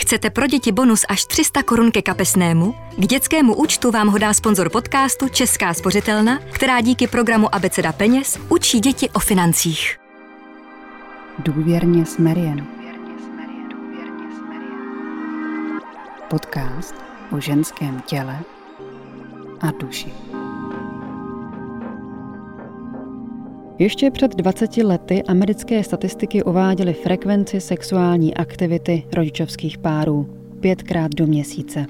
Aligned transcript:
Chcete 0.00 0.30
pro 0.30 0.46
děti 0.46 0.72
bonus 0.72 1.04
až 1.08 1.24
300 1.24 1.62
korun 1.62 1.90
ke 1.90 2.02
kapesnému? 2.02 2.74
K 2.96 3.06
dětskému 3.06 3.54
účtu 3.54 3.90
vám 3.90 4.08
ho 4.08 4.18
dá 4.18 4.34
sponzor 4.34 4.70
podcastu 4.70 5.28
Česká 5.28 5.74
spořitelna, 5.74 6.38
která 6.52 6.80
díky 6.80 7.06
programu 7.06 7.54
Abeceda 7.54 7.92
peněz 7.92 8.38
učí 8.48 8.80
děti 8.80 9.10
o 9.10 9.18
financích. 9.18 9.98
Důvěrně 11.38 12.06
s 12.06 12.18
Marian. 12.18 12.66
Podcast 16.30 16.94
o 17.30 17.40
ženském 17.40 18.00
těle 18.00 18.38
a 19.60 19.70
duši. 19.70 20.12
Ještě 23.80 24.10
před 24.10 24.36
20 24.36 24.76
lety 24.76 25.22
americké 25.22 25.84
statistiky 25.84 26.42
uváděly 26.42 26.92
frekvenci 26.92 27.60
sexuální 27.60 28.34
aktivity 28.34 29.06
rodičovských 29.12 29.78
párů 29.78 30.28
pětkrát 30.60 31.14
do 31.14 31.26
měsíce. 31.26 31.86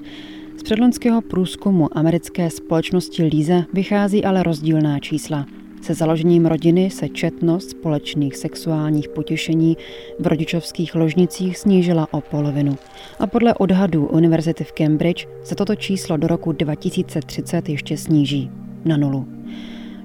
Z 0.57 0.63
předloňského 0.63 1.21
průzkumu 1.21 1.97
americké 1.97 2.49
společnosti 2.49 3.23
Líza 3.23 3.63
vychází 3.73 4.25
ale 4.25 4.43
rozdílná 4.43 4.99
čísla. 4.99 5.45
Se 5.81 5.93
založením 5.93 6.45
rodiny 6.45 6.89
se 6.89 7.09
četnost 7.09 7.69
společných 7.69 8.35
sexuálních 8.35 9.09
potěšení 9.09 9.77
v 10.19 10.27
rodičovských 10.27 10.95
ložnicích 10.95 11.57
snížila 11.57 12.07
o 12.11 12.21
polovinu. 12.21 12.75
A 13.19 13.27
podle 13.27 13.53
odhadů 13.53 14.07
Univerzity 14.07 14.63
v 14.63 14.71
Cambridge 14.71 15.27
se 15.43 15.55
toto 15.55 15.75
číslo 15.75 16.17
do 16.17 16.27
roku 16.27 16.51
2030 16.51 17.69
ještě 17.69 17.97
sníží 17.97 18.51
na 18.85 18.97
nulu. 18.97 19.27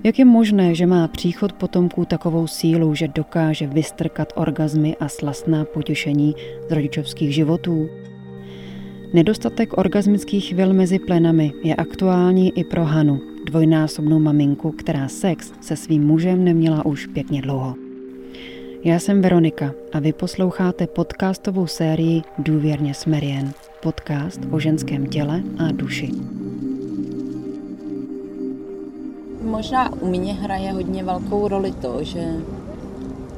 Jak 0.07 0.19
je 0.19 0.25
možné, 0.25 0.75
že 0.75 0.87
má 0.87 1.09
příchod 1.09 1.53
potomků 1.53 2.05
takovou 2.05 2.47
sílu, 2.47 2.95
že 2.95 3.09
dokáže 3.09 3.67
vystrkat 3.67 4.33
orgazmy 4.37 4.97
a 5.01 5.09
slastná 5.09 5.65
potěšení 5.65 6.35
z 6.69 6.73
rodičovských 6.73 7.35
životů? 7.35 7.89
Nedostatek 9.13 9.79
orgasmických 9.79 10.49
chvil 10.49 10.73
mezi 10.73 10.99
plenami 10.99 11.53
je 11.63 11.75
aktuální 11.75 12.59
i 12.59 12.65
pro 12.65 12.85
Hanu, 12.85 13.21
dvojnásobnou 13.47 14.19
maminku, 14.19 14.71
která 14.71 15.09
sex 15.09 15.53
se 15.61 15.77
svým 15.77 16.07
mužem 16.07 16.45
neměla 16.45 16.87
už 16.87 17.07
pěkně 17.07 17.43
dlouho. 17.43 17.75
Já 18.85 18.99
jsem 18.99 19.23
Veronika 19.23 19.75
a 19.93 19.99
vy 19.99 20.13
posloucháte 20.13 20.87
podcastovou 20.87 21.67
sérii 21.67 22.23
Důvěrně 22.39 22.95
Smerien, 22.95 23.53
podcast 23.83 24.41
o 24.51 24.61
ženském 24.61 25.07
těle 25.07 25.43
a 25.59 25.73
duši. 25.73 26.11
Možná 29.47 29.93
u 29.93 30.07
mě 30.07 30.35
hraje 30.35 30.73
hodně 30.73 31.05
velkou 31.05 31.49
roli 31.49 31.73
to, 31.73 32.05
že, 32.05 32.37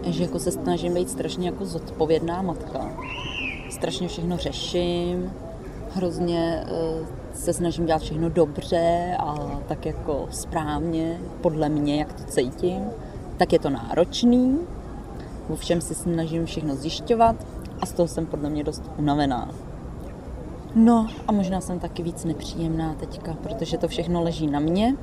že 0.06 0.22
jako 0.22 0.38
se 0.38 0.50
snažím 0.50 0.94
být 0.94 1.10
strašně 1.10 1.48
jako 1.48 1.66
zodpovědná 1.66 2.42
matka. 2.42 2.92
Strašně 3.70 4.08
všechno 4.08 4.36
řeším, 4.36 5.32
hrozně 5.94 6.64
uh, 6.64 7.06
se 7.34 7.52
snažím 7.52 7.86
dělat 7.86 8.02
všechno 8.02 8.28
dobře 8.30 9.16
a 9.18 9.34
tak 9.68 9.86
jako 9.86 10.26
správně, 10.30 11.20
podle 11.40 11.68
mě, 11.68 11.96
jak 11.96 12.12
to 12.12 12.24
cítím. 12.24 12.82
Tak 13.36 13.52
je 13.52 13.58
to 13.58 13.70
náročný, 13.70 14.58
vo 15.48 15.56
všem 15.56 15.80
si 15.80 15.94
snažím 15.94 16.46
všechno 16.46 16.76
zjišťovat 16.76 17.36
a 17.80 17.86
z 17.86 17.92
toho 17.92 18.08
jsem 18.08 18.26
podle 18.26 18.50
mě 18.50 18.64
dost 18.64 18.90
unavená. 18.98 19.50
No 20.74 21.06
a 21.26 21.32
možná 21.32 21.60
jsem 21.60 21.78
taky 21.78 22.02
víc 22.02 22.24
nepříjemná 22.24 22.94
teďka, 22.94 23.36
protože 23.42 23.78
to 23.78 23.88
všechno 23.88 24.22
leží 24.22 24.46
na 24.46 24.60
mě 24.60 24.96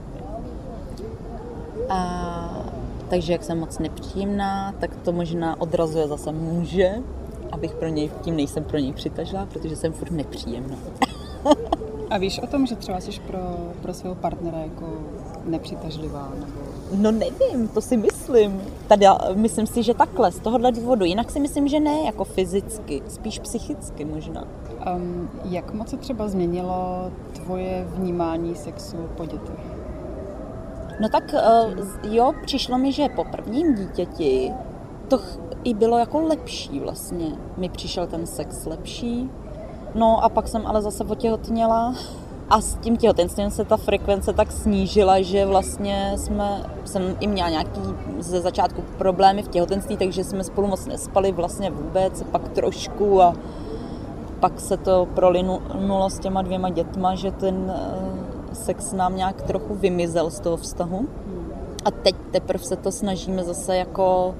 a 1.89 2.66
takže 3.09 3.31
jak 3.31 3.44
jsem 3.44 3.59
moc 3.59 3.80
nepříjemná, 3.80 4.72
tak 4.80 4.95
to 4.95 5.11
možná 5.11 5.61
odrazuje 5.61 6.08
zase 6.08 6.31
muže, 6.31 6.95
abych 7.52 7.73
pro 7.73 7.88
něj, 7.88 8.11
tím 8.22 8.36
nejsem 8.36 8.64
pro 8.64 8.77
něj 8.77 8.94
přitažlá, 8.94 9.45
protože 9.45 9.75
jsem 9.75 9.94
furt 9.94 10.11
nepříjemná. 10.11 10.75
A 12.09 12.17
víš 12.17 12.39
o 12.39 12.47
tom, 12.47 12.66
že 12.66 12.75
třeba 12.75 13.00
jsi 13.00 13.19
pro, 13.19 13.39
pro 13.81 13.94
svého 13.94 14.16
partnera 14.16 14.58
jako 14.58 14.86
nepřitažlivá? 15.45 16.31
Nebo... 16.39 16.61
No 16.95 17.11
nevím, 17.11 17.67
to 17.67 17.82
si 17.82 17.98
myslím. 17.98 18.61
Tady 18.87 19.05
myslím 19.33 19.67
si, 19.67 19.83
že 19.83 19.93
takhle, 19.93 20.31
z 20.31 20.39
tohohle 20.39 20.71
důvodu. 20.71 21.05
Jinak 21.05 21.31
si 21.31 21.39
myslím, 21.39 21.67
že 21.67 21.80
ne 21.80 22.02
jako 22.05 22.23
fyzicky, 22.23 23.02
spíš 23.08 23.39
psychicky 23.39 24.05
možná. 24.05 24.43
Um, 24.95 25.30
jak 25.43 25.73
moc 25.73 25.89
se 25.89 25.98
třeba 25.98 26.27
změnilo 26.27 27.11
tvoje 27.33 27.87
vnímání 27.95 28.55
sexu 28.55 28.98
po 29.17 29.26
dětech? 29.26 29.74
No 31.00 31.10
tak 31.10 31.33
eh, 31.33 31.39
jo, 32.10 32.33
přišlo 32.45 32.78
mi, 32.78 32.92
že 32.92 33.10
po 33.10 33.23
prvním 33.23 33.76
dítěti 33.76 34.54
to 35.08 35.20
i 35.64 35.73
bylo 35.73 35.98
jako 35.98 36.22
lepší 36.22 36.80
vlastně. 36.80 37.26
Mi 37.58 37.70
přišel 37.70 38.08
ten 38.08 38.26
sex 38.26 38.66
lepší. 38.66 39.30
No 39.95 40.23
a 40.23 40.30
pak 40.30 40.48
jsem 40.48 40.67
ale 40.67 40.82
zase 40.82 41.04
otěhotněla 41.04 41.95
a 42.50 42.61
s 42.61 42.76
tím 42.76 42.98
těhotenstvím 42.98 43.52
se 43.52 43.66
ta 43.66 43.78
frekvence 43.78 44.34
tak 44.34 44.52
snížila, 44.52 45.22
že 45.22 45.45
vlastně 45.45 46.14
jsme, 46.16 46.64
jsem 46.86 47.16
i 47.20 47.28
měla 47.28 47.50
nějaký 47.50 47.82
ze 48.20 48.42
začátku 48.42 48.84
problémy 48.98 49.44
v 49.44 49.48
těhotenství, 49.48 49.98
takže 49.98 50.23
jsme 50.23 50.44
spolu 50.44 50.67
moc 50.67 50.86
nespali 50.86 51.32
vlastně 51.32 51.72
vůbec, 51.72 52.23
pak 52.23 52.50
trošku 52.50 53.22
a 53.22 53.34
pak 54.39 54.60
se 54.60 54.78
to 54.78 55.08
prolinulo 55.16 56.10
s 56.10 56.20
těma 56.20 56.42
dvěma 56.42 56.70
dětma, 56.70 57.16
že 57.16 57.32
ten 57.32 57.73
eh, 57.76 58.14
sex 58.55 58.93
nám 58.93 59.16
nějak 59.16 59.42
trochu 59.42 59.76
vymizel 59.76 60.30
z 60.30 60.39
toho 60.39 60.58
vztahu. 60.58 61.08
A 61.86 61.92
teď 61.92 62.16
teprve 62.32 62.64
se 62.64 62.76
to 62.76 62.92
snažíme 62.92 63.43
zase 63.43 63.77
jako 63.77 64.36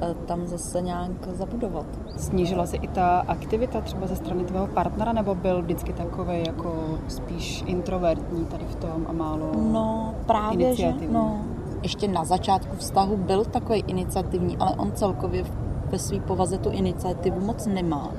eh, 0.00 0.14
tam 0.26 0.46
zase 0.46 0.80
nějak 0.80 1.10
zabudovat. 1.32 1.86
Snížila 2.16 2.66
se 2.66 2.76
i 2.76 2.88
ta 2.88 3.24
aktivita 3.28 3.80
třeba 3.80 4.06
ze 4.06 4.16
strany 4.16 4.44
tvého 4.44 4.66
partnera, 4.66 5.12
nebo 5.12 5.34
byl 5.34 5.62
vždycky 5.62 5.92
takový 5.92 6.44
jako 6.46 6.98
spíš 7.08 7.64
introvertní 7.66 8.44
tady 8.44 8.64
v 8.64 8.74
tom 8.74 9.06
a 9.08 9.12
málo 9.12 9.50
No 9.54 10.14
právě, 10.26 10.74
že 10.74 10.94
no. 11.10 11.40
Ještě 11.82 12.08
na 12.08 12.24
začátku 12.24 12.76
vztahu 12.76 13.16
byl 13.16 13.44
takový 13.44 13.84
iniciativní, 13.86 14.56
ale 14.56 14.74
on 14.76 14.92
celkově 14.92 15.44
ve 15.90 15.98
své 15.98 16.20
povaze 16.20 16.58
tu 16.58 16.70
iniciativu 16.70 17.40
moc 17.40 17.66
nemá, 17.66 18.10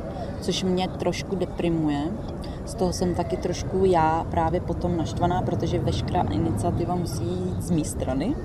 což 0.41 0.63
mě 0.63 0.87
trošku 0.87 1.35
deprimuje 1.35 2.01
z 2.65 2.73
toho 2.73 2.93
jsem 2.93 3.15
taky 3.15 3.37
trošku 3.37 3.85
já 3.85 4.25
právě 4.31 4.59
potom 4.61 4.97
naštvaná, 4.97 5.41
protože 5.41 5.79
veškerá 5.79 6.21
iniciativa 6.21 6.95
musí 6.95 7.23
jít 7.23 7.61
z 7.61 7.71
mé 7.71 7.83
strany. 7.83 8.35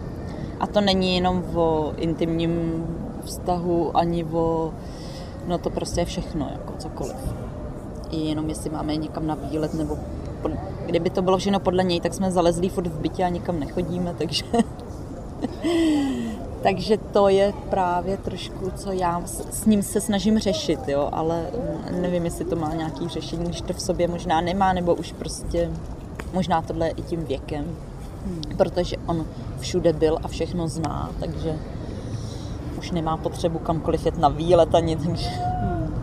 A 0.60 0.66
to 0.66 0.80
není 0.80 1.14
jenom 1.14 1.44
o 1.54 1.92
intimním 1.96 2.84
vztahu, 3.24 3.96
ani 3.96 4.24
o... 4.24 4.72
No 5.46 5.58
to 5.58 5.70
prostě 5.70 6.00
je 6.00 6.04
všechno, 6.04 6.48
jako 6.52 6.72
cokoliv. 6.78 7.34
I 8.10 8.16
jenom 8.16 8.48
jestli 8.48 8.70
máme 8.70 8.96
někam 8.96 9.26
na 9.26 9.34
výlet, 9.34 9.74
nebo 9.74 9.98
pod, 10.42 10.52
kdyby 10.86 11.10
to 11.10 11.22
bylo 11.22 11.38
všechno 11.38 11.60
podle 11.60 11.84
něj, 11.84 12.00
tak 12.00 12.14
jsme 12.14 12.30
zalezlí 12.30 12.68
furt 12.68 12.86
v 12.86 13.00
bytě 13.00 13.24
a 13.24 13.28
nikam 13.28 13.60
nechodíme, 13.60 14.14
takže 14.18 14.44
takže 16.62 16.96
to 16.96 17.28
je 17.28 17.52
právě 17.70 18.16
trošku, 18.16 18.70
co 18.70 18.92
já 18.92 19.22
s 19.50 19.66
ním 19.66 19.82
se 19.82 20.00
snažím 20.00 20.38
řešit, 20.38 20.80
jo, 20.88 21.08
ale 21.12 21.46
nevím, 22.00 22.24
jestli 22.24 22.44
to 22.44 22.56
má 22.56 22.74
nějaký 22.74 23.08
řešení, 23.08 23.44
když 23.44 23.60
to 23.60 23.72
v 23.72 23.80
sobě 23.80 24.08
možná 24.08 24.40
nemá, 24.40 24.72
nebo 24.72 24.94
už 24.94 25.12
prostě 25.12 25.70
možná 26.32 26.62
tohle 26.62 26.86
je 26.86 26.92
i 26.92 27.02
tím 27.02 27.24
věkem, 27.24 27.64
hmm. 28.26 28.42
protože 28.56 28.96
on 29.06 29.26
všude 29.58 29.92
byl 29.92 30.18
a 30.22 30.28
všechno 30.28 30.68
zná, 30.68 31.10
takže 31.20 31.58
už 32.78 32.90
nemá 32.90 33.16
potřebu 33.16 33.58
kamkoliv 33.58 34.06
jet 34.06 34.18
na 34.18 34.28
výlet 34.28 34.74
ani, 34.74 34.96
takže... 34.96 35.28
Hmm. 35.28 35.94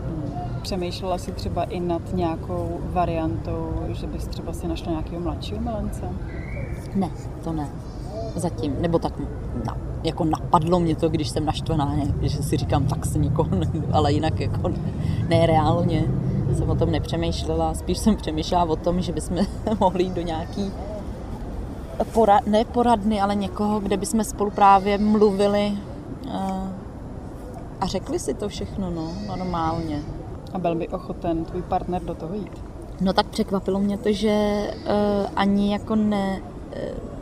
Přemýšlela 0.62 1.18
jsi 1.18 1.32
třeba 1.32 1.64
i 1.64 1.80
nad 1.80 2.02
nějakou 2.12 2.80
variantou, 2.82 3.72
že 3.88 4.06
bys 4.06 4.26
třeba 4.26 4.52
si 4.52 4.68
našla 4.68 4.90
nějakého 4.90 5.20
mladšího 5.20 5.60
milence? 5.60 6.08
Ne, 6.94 7.10
to 7.44 7.52
ne. 7.52 7.68
Zatím, 8.36 8.76
nebo 8.80 8.98
tak 8.98 9.12
na 9.66 9.76
jako 10.06 10.24
napadlo 10.56 10.80
mě 10.80 10.96
to, 10.96 11.08
když 11.08 11.28
jsem 11.28 11.44
naštvaná, 11.44 11.84
ne? 11.84 12.28
že 12.28 12.42
si 12.42 12.56
říkám, 12.56 12.86
tak 12.86 13.06
se 13.06 13.18
nikoho 13.18 13.56
ne, 13.56 13.66
ale 13.92 14.12
jinak 14.12 14.40
jako 14.40 14.68
ne, 15.28 15.46
reálně 15.46 16.04
jsem 16.54 16.70
o 16.70 16.74
tom 16.74 16.90
nepřemýšlela, 16.90 17.74
spíš 17.74 17.98
jsem 17.98 18.16
přemýšlela 18.16 18.64
o 18.64 18.76
tom, 18.76 19.00
že 19.00 19.12
bychom 19.12 19.38
mohli 19.80 20.04
jít 20.04 20.12
do 20.12 20.22
nějaký 20.22 20.72
porad, 22.12 22.46
ne 22.46 22.64
poradny, 22.64 23.20
ale 23.20 23.34
někoho, 23.34 23.80
kde 23.80 23.96
bychom 23.96 24.24
spolu 24.24 24.50
právě 24.50 24.98
mluvili 24.98 25.72
uh, 26.26 26.32
a 27.80 27.86
řekli 27.86 28.18
si 28.18 28.34
to 28.34 28.48
všechno, 28.48 28.90
no, 28.90 29.12
normálně. 29.28 30.02
A 30.52 30.58
byl 30.58 30.74
by 30.74 30.88
ochoten 30.88 31.44
tvůj 31.44 31.62
partner 31.62 32.02
do 32.02 32.14
toho 32.14 32.34
jít? 32.34 32.62
No 33.00 33.12
tak 33.12 33.26
překvapilo 33.26 33.80
mě 33.80 33.98
to, 33.98 34.12
že 34.12 34.66
uh, 34.72 35.30
ani 35.36 35.72
jako 35.72 35.96
ne, 35.96 36.40
uh, 36.40 37.15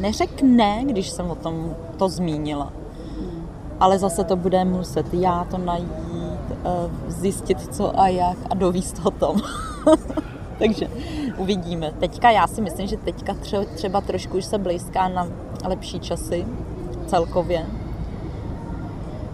neřekne, 0.00 0.84
když 0.84 1.10
jsem 1.10 1.30
o 1.30 1.34
tom 1.34 1.74
to 1.96 2.08
zmínila. 2.08 2.72
Ale 3.80 3.98
zase 3.98 4.24
to 4.24 4.36
bude 4.36 4.64
muset 4.64 5.14
já 5.14 5.44
to 5.50 5.58
najít, 5.58 5.92
eh, 6.50 6.66
zjistit 7.08 7.74
co 7.74 8.00
a 8.00 8.08
jak 8.08 8.36
a 8.50 8.54
dovíst 8.54 9.00
o 9.04 9.10
tom. 9.10 9.36
Takže 10.58 10.88
uvidíme. 11.36 11.92
Teďka 12.00 12.30
já 12.30 12.46
si 12.46 12.60
myslím, 12.60 12.86
že 12.86 12.96
teďka 12.96 13.34
třeba 13.74 14.00
trošku 14.00 14.36
už 14.36 14.44
se 14.44 14.58
blízká 14.58 15.08
na 15.08 15.28
lepší 15.64 16.00
časy 16.00 16.46
celkově. 17.06 17.66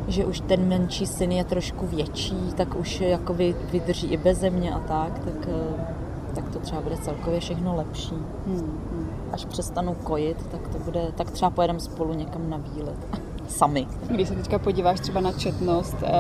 že 0.09 0.25
už 0.25 0.41
ten 0.41 0.69
menší 0.69 1.07
syn 1.07 1.33
je 1.33 1.45
trošku 1.45 1.87
větší, 1.87 2.53
tak 2.57 2.77
už 2.77 3.01
jako 3.01 3.35
vydrží 3.73 4.07
i 4.07 4.17
bez 4.17 4.39
země 4.39 4.75
a 4.75 4.79
tak, 4.79 5.19
tak, 5.19 5.49
eh, 5.49 5.95
tak 6.35 6.49
to 6.49 6.59
třeba 6.59 6.81
bude 6.81 6.97
celkově 6.97 7.41
všechno 7.41 7.77
lepší. 7.77 8.15
Hmm, 8.47 8.81
hmm. 8.93 8.98
Až 9.39 9.45
přestanu 9.45 9.95
kojit, 9.95 10.47
tak 10.51 10.69
to 10.69 10.79
bude, 10.79 11.13
tak 11.17 11.31
třeba 11.31 11.51
pojedeme 11.51 11.81
spolu 11.81 12.15
někam 12.15 12.51
na 12.51 12.57
výlet. 12.57 12.97
Sami. 13.49 13.87
Když 14.11 14.29
se 14.29 14.35
teďka 14.35 14.59
podíváš 14.59 15.01
třeba 15.01 15.21
na 15.21 15.33
četnost 15.33 15.97
eh, 16.03 16.11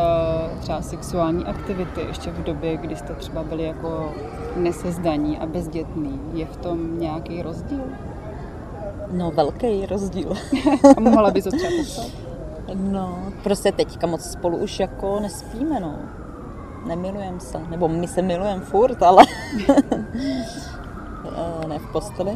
třeba 0.60 0.82
sexuální 0.82 1.44
aktivity 1.44 2.00
ještě 2.00 2.30
v 2.30 2.42
době, 2.42 2.76
kdy 2.76 2.96
jste 2.96 3.14
třeba 3.14 3.42
byli 3.42 3.64
jako 3.64 4.12
nesezdaní 4.56 5.38
a 5.38 5.46
bezdětný, 5.46 6.20
je 6.32 6.46
v 6.46 6.56
tom 6.56 6.98
nějaký 7.00 7.42
rozdíl? 7.42 7.84
No, 9.12 9.30
velký 9.30 9.86
rozdíl. 9.86 10.32
a 10.96 11.00
mohla 11.00 11.30
bys 11.30 11.44
to 11.44 11.50
třeba 11.50 11.72
popsat? 11.78 12.06
No, 12.74 13.18
prostě 13.42 13.72
teďka 13.72 14.06
moc 14.06 14.30
spolu 14.30 14.56
už 14.56 14.80
jako 14.80 15.20
nespíme, 15.20 15.80
no. 15.80 15.94
Nemilujeme 16.86 17.40
se, 17.40 17.58
nebo 17.70 17.88
my 17.88 18.08
se 18.08 18.22
milujeme 18.22 18.60
furt, 18.60 19.02
ale 19.02 19.24
ne 21.68 21.78
v 21.78 21.92
posteli. 21.92 22.32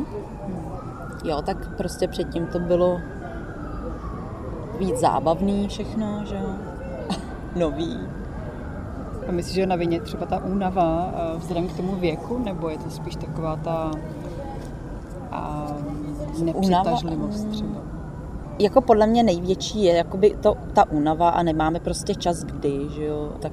Jo, 1.25 1.43
tak 1.43 1.77
prostě 1.77 2.09
předtím 2.09 2.47
to 2.47 2.59
bylo 2.59 3.01
víc 4.79 4.97
zábavný 4.97 5.69
všechno, 5.69 6.23
že 6.25 6.35
jo. 6.35 6.55
Nový. 7.57 7.99
A 9.29 9.33
myslíš, 9.33 9.55
že 9.55 9.61
je 9.61 9.67
na 9.67 9.77
vině 9.77 10.01
třeba 10.01 10.27
ta 10.27 10.45
únava 10.45 11.13
eh, 11.15 11.39
vzhledem 11.39 11.69
k 11.69 11.77
tomu 11.77 11.97
věku, 11.97 12.39
nebo 12.39 12.69
je 12.69 12.79
to 12.79 12.91
spíš 12.91 13.17
taková 13.17 13.57
ta 13.57 13.91
a, 15.31 15.67
nepřitažlivost 16.43 17.49
třeba? 17.49 17.81
jako 18.59 18.81
podle 18.81 19.07
mě 19.07 19.23
největší 19.23 19.85
je 19.85 19.95
jakoby 19.95 20.37
to, 20.41 20.57
ta 20.73 20.91
únava 20.91 21.29
a 21.29 21.43
nemáme 21.43 21.81
prostě 21.81 22.15
čas 22.15 22.45
kdy, 22.45 22.89
že 22.89 23.05
jo, 23.05 23.33
tak 23.41 23.53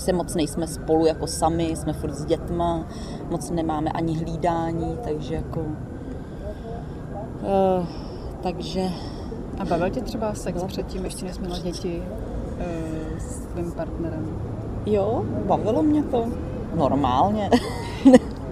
se 0.00 0.12
moc 0.12 0.34
nejsme 0.34 0.66
spolu 0.66 1.06
jako 1.06 1.26
sami, 1.26 1.76
jsme 1.76 1.92
furt 1.92 2.14
s 2.14 2.24
dětma, 2.24 2.86
moc 3.30 3.50
nemáme 3.50 3.90
ani 3.90 4.18
hlídání, 4.18 4.98
takže 5.04 5.34
jako... 5.34 5.60
Uh, 5.60 5.66
takže... 8.42 8.88
A 9.58 9.64
bavil 9.64 9.90
tě 9.90 10.00
třeba 10.00 10.34
sex 10.34 10.64
předtím, 10.64 11.04
ještě 11.04 11.24
než 11.24 11.38
měla 11.38 11.58
děti 11.58 12.02
uh, 12.02 13.18
s 13.18 13.46
tvým 13.46 13.72
partnerem? 13.72 14.38
Jo, 14.86 15.24
bavilo 15.46 15.82
mě 15.82 16.02
to. 16.02 16.26
Normálně. 16.74 17.50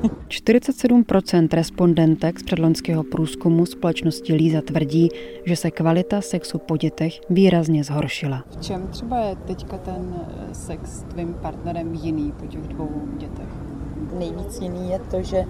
47% 0.03 1.49
respondentek 1.53 2.41
z 2.41 2.43
předloňského 2.43 3.05
průzkumu 3.05 3.67
společnosti 3.67 4.35
Líza 4.35 4.61
tvrdí, 4.61 5.09
že 5.45 5.57
se 5.57 5.71
kvalita 5.71 6.21
sexu 6.21 6.59
po 6.59 6.77
dětech 6.77 7.21
výrazně 7.31 7.85
zhoršila. 7.85 8.45
V 8.51 8.61
čem 8.61 8.87
třeba 8.91 9.19
je 9.19 9.37
teďka 9.37 9.79
ten 9.79 10.15
eh, 10.15 10.55
sex 10.55 10.91
s 10.91 11.03
tvým 11.03 11.35
partnerem 11.35 11.95
jiný 11.95 12.33
po 12.41 12.47
těch 12.47 12.61
dvou 12.61 12.91
dětech? 13.19 13.49
Nejvíc 14.19 14.61
jiný 14.61 14.91
je 14.91 14.99
to, 14.99 15.23
že 15.23 15.45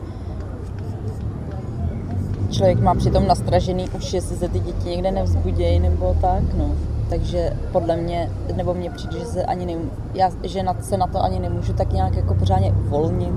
člověk 2.50 2.80
má 2.80 2.94
přitom 2.94 3.26
nastražený 3.26 3.88
už, 3.96 4.12
jestli 4.12 4.36
se 4.36 4.48
ty 4.48 4.58
děti 4.58 4.88
někde 4.88 5.10
nevzbudějí 5.10 5.80
nebo 5.80 6.16
tak, 6.20 6.54
no. 6.54 6.76
Takže 7.10 7.56
podle 7.72 7.96
mě, 7.96 8.30
nebo 8.56 8.74
mně 8.74 8.90
přijde, 8.90 9.18
že 9.18 9.24
se 9.24 9.44
ani 9.44 9.66
nemů, 9.66 9.90
já, 10.14 10.30
že 10.42 10.62
na, 10.62 10.82
se 10.82 10.96
na 10.96 11.06
to 11.06 11.22
ani 11.22 11.38
nemůžu 11.38 11.72
tak 11.72 11.92
nějak 11.92 12.16
jako 12.16 12.34
pořádně 12.34 12.72
uvolnit 12.72 13.34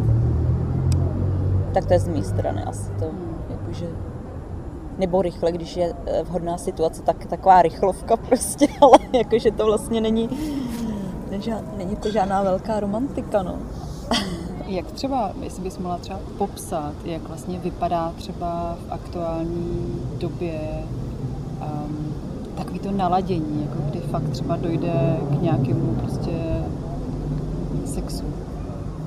tak 1.73 1.85
to 1.85 1.93
je 1.93 1.99
z 1.99 2.07
mé 2.07 2.23
strany 2.23 2.63
asi 2.63 2.91
to, 2.99 3.05
jakože 3.49 3.87
nebo 4.97 5.21
rychle, 5.21 5.51
když 5.51 5.77
je 5.77 5.93
eh, 6.05 6.23
vhodná 6.23 6.57
situace, 6.57 7.01
tak 7.01 7.25
taková 7.25 7.61
rychlovka 7.61 8.17
prostě, 8.27 8.67
ale 8.81 8.97
jakože 9.13 9.51
to 9.51 9.65
vlastně 9.65 10.01
není, 10.01 10.29
není 11.77 11.95
to 11.95 12.11
žádná 12.11 12.43
velká 12.43 12.79
romantika, 12.79 13.43
no. 13.43 13.57
Jak 14.67 14.91
třeba, 14.91 15.31
jestli 15.41 15.63
bys 15.63 15.77
mohla 15.77 15.97
třeba 15.97 16.19
popsat, 16.37 16.93
jak 17.05 17.21
vlastně 17.21 17.59
vypadá 17.59 18.13
třeba 18.15 18.77
v 18.87 18.91
aktuální 18.91 20.01
době 20.17 20.59
um, 21.61 22.15
takový 22.55 22.79
to 22.79 22.91
naladění, 22.91 23.61
jako 23.61 23.89
kdy 23.89 23.99
fakt 23.99 24.29
třeba 24.29 24.55
dojde 24.55 25.17
k 25.29 25.41
nějakému 25.41 25.95
prostě 25.95 26.63
sexu? 27.85 28.23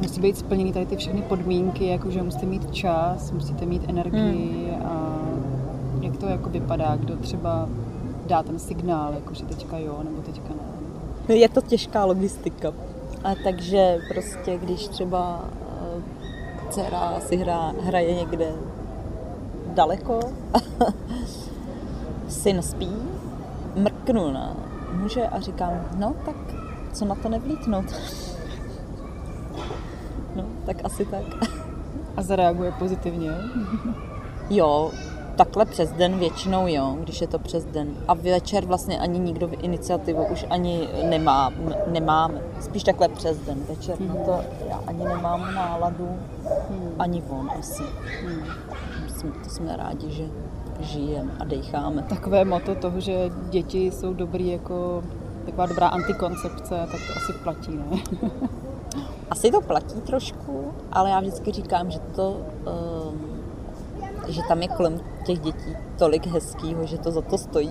Musí 0.01 0.21
být 0.21 0.39
splněny 0.39 0.73
tady 0.73 0.87
ty 0.87 0.97
všechny 0.97 1.23
podmínky, 1.23 1.87
jako 1.87 2.11
že 2.11 2.23
musíte 2.23 2.47
mít 2.47 2.75
čas, 2.75 3.31
musíte 3.33 3.67
mít 3.67 3.83
energii 3.89 4.71
hmm. 4.73 4.87
a 4.87 5.21
jak 6.01 6.17
to 6.17 6.27
jako 6.27 6.51
vypadá, 6.51 6.97
kdo 6.97 7.17
třeba 7.17 7.69
dá 8.27 8.43
ten 8.43 8.59
signál, 8.59 9.15
jako 9.15 9.35
že 9.35 9.45
teďka 9.45 9.79
jo, 9.79 10.01
nebo 10.05 10.23
teďka 10.23 10.49
ne. 10.49 11.35
Je 11.35 11.49
to 11.49 11.61
těžká 11.61 12.05
logistika. 12.05 12.73
A 13.25 13.35
takže 13.45 13.99
prostě, 14.09 14.59
když 14.59 14.89
třeba 14.89 15.45
uh, 15.97 16.03
dcera 16.71 17.21
si 17.21 17.37
hra, 17.37 17.73
hraje 17.81 18.15
někde 18.15 18.53
daleko, 19.75 20.21
syn 22.29 22.63
spí, 22.63 22.91
mrknu 23.77 24.33
na 24.33 24.57
muže 24.93 25.27
a 25.27 25.41
říkám, 25.41 25.73
no 25.97 26.15
tak 26.25 26.37
co 26.93 27.05
na 27.05 27.15
to 27.15 27.29
nevlítnout. 27.29 27.85
No, 30.65 30.73
tak 30.73 30.85
asi 30.85 31.05
tak. 31.05 31.25
A 32.17 32.23
zareaguje 32.23 32.73
pozitivně? 32.73 33.31
jo, 34.51 34.91
takhle 35.37 35.65
přes 35.65 35.93
den 35.93 36.19
většinou 36.19 36.67
jo, 36.67 36.97
když 37.01 37.21
je 37.21 37.27
to 37.27 37.39
přes 37.39 37.65
den. 37.65 37.89
A 38.09 38.15
večer 38.15 38.65
vlastně 38.65 39.01
ani 39.01 39.19
nikdo 39.19 39.49
v 39.49 39.65
iniciativu 39.65 40.25
už 40.25 40.47
ani 40.51 40.89
nemá, 41.09 41.53
nemáme. 41.87 42.41
Spíš 42.61 42.83
takhle 42.83 43.09
přes 43.09 43.39
den. 43.39 43.59
Večer 43.69 43.99
hmm. 43.99 44.09
na 44.09 44.15
to 44.15 44.41
já 44.69 44.81
ani 44.87 45.05
nemám 45.05 45.55
náladu, 45.55 46.09
hmm. 46.71 46.95
ani 46.99 47.23
on 47.29 47.51
asi. 47.59 47.83
Hmm. 48.23 48.45
Jsme, 49.09 49.31
to 49.31 49.51
jsme 49.51 49.77
rádi, 49.77 50.11
že 50.11 50.25
žijeme 50.81 51.33
a 51.41 51.45
decháme. 51.45 52.03
Takové 52.03 52.45
moto 52.45 52.75
toho, 52.75 53.01
že 53.01 53.31
děti 53.51 53.87
jsou 53.87 54.15
dobrý 54.15 54.49
jako 54.49 55.03
taková 55.45 55.67
dobrá 55.67 55.89
antikoncepce, 55.89 56.69
tak 56.69 57.01
to 57.07 57.17
asi 57.17 57.33
platí, 57.33 57.77
ne? 57.77 58.03
Asi 59.31 59.51
to 59.51 59.61
platí 59.61 60.01
trošku, 60.01 60.73
ale 60.93 61.11
já 61.11 61.21
vždycky 61.21 61.53
říkám, 61.53 61.91
že 61.91 61.99
to, 61.99 62.37
ehm, 62.67 63.21
že 64.29 64.41
tam 64.49 64.63
je 64.63 64.69
kolem 64.69 65.01
těch 65.27 65.39
dětí 65.39 65.77
tolik 65.99 66.27
hezkýho, 66.27 66.87
že 66.87 66.99
to 66.99 67.11
za 67.11 67.21
to 67.21 67.39
stojí, 67.39 67.71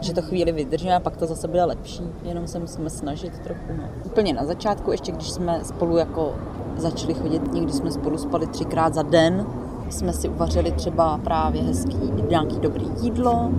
že 0.00 0.14
to 0.14 0.22
chvíli 0.22 0.52
vydržíme 0.52 0.96
a 0.96 1.00
pak 1.00 1.16
to 1.16 1.26
zase 1.26 1.48
bude 1.48 1.64
lepší. 1.64 2.02
Jenom 2.22 2.46
se 2.46 2.58
musíme 2.58 2.90
snažit 2.90 3.38
trochu. 3.38 3.72
No. 3.76 3.84
Úplně 4.04 4.32
na 4.32 4.44
začátku, 4.44 4.92
ještě 4.92 5.12
když 5.12 5.30
jsme 5.30 5.64
spolu 5.64 5.96
jako 5.96 6.34
začali 6.76 7.14
chodit, 7.14 7.52
někdy 7.52 7.72
jsme 7.72 7.90
spolu 7.90 8.18
spali 8.18 8.46
třikrát 8.46 8.94
za 8.94 9.02
den, 9.02 9.46
jsme 9.90 10.12
si 10.12 10.28
uvařili 10.28 10.72
třeba 10.72 11.18
právě 11.18 11.62
hezký, 11.62 11.98
nějaký 12.28 12.58
dobrý 12.60 12.86
jídlo, 13.00 13.50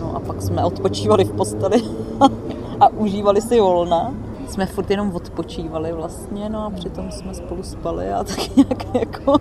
no 0.00 0.16
a 0.16 0.20
pak 0.20 0.42
jsme 0.42 0.64
odpočívali 0.64 1.24
v 1.24 1.32
posteli 1.32 1.82
a 2.80 2.88
užívali 2.88 3.40
si 3.40 3.60
volna 3.60 4.14
jsme 4.52 4.66
furt 4.66 4.90
jenom 4.90 5.16
odpočívali 5.16 5.92
vlastně, 5.92 6.48
no 6.48 6.66
a 6.66 6.70
přitom 6.70 7.10
jsme 7.10 7.34
spolu 7.34 7.62
spali 7.62 8.12
a 8.12 8.24
tak 8.24 8.56
nějak 8.56 8.94
jako... 8.94 9.36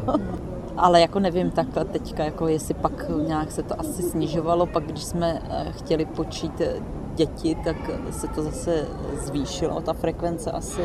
Ale 0.78 1.02
jako 1.02 1.20
nevím 1.20 1.52
takhle 1.52 1.86
teďka, 1.86 2.24
jako 2.24 2.48
jestli 2.48 2.74
pak 2.74 3.10
nějak 3.28 3.52
se 3.52 3.64
to 3.64 3.80
asi 3.80 4.04
snižovalo, 4.04 4.66
pak 4.66 4.84
když 4.84 5.04
jsme 5.04 5.42
eh, 5.50 5.72
chtěli 5.72 6.06
počít 6.06 6.62
eh, 6.62 6.76
děti, 7.16 7.58
tak 7.64 7.76
se 8.12 8.28
to 8.28 8.44
zase 8.44 8.88
zvýšilo, 9.26 9.82
ta 9.82 9.94
frekvence 9.94 10.52
asi. 10.52 10.82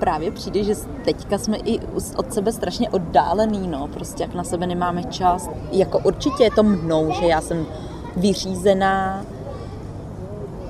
Právě 0.00 0.30
přijde, 0.30 0.64
že 0.64 0.74
teďka 1.04 1.38
jsme 1.38 1.56
i 1.56 1.80
od 2.16 2.32
sebe 2.32 2.52
strašně 2.52 2.90
oddálený, 2.90 3.68
no, 3.68 3.88
prostě 3.88 4.22
jak 4.22 4.34
na 4.34 4.44
sebe 4.44 4.66
nemáme 4.66 5.04
čas. 5.04 5.50
Jako 5.72 5.98
určitě 5.98 6.44
je 6.44 6.50
to 6.50 6.62
mnou, 6.62 7.10
že 7.20 7.26
já 7.26 7.40
jsem 7.40 7.66
vyřízená, 8.16 9.24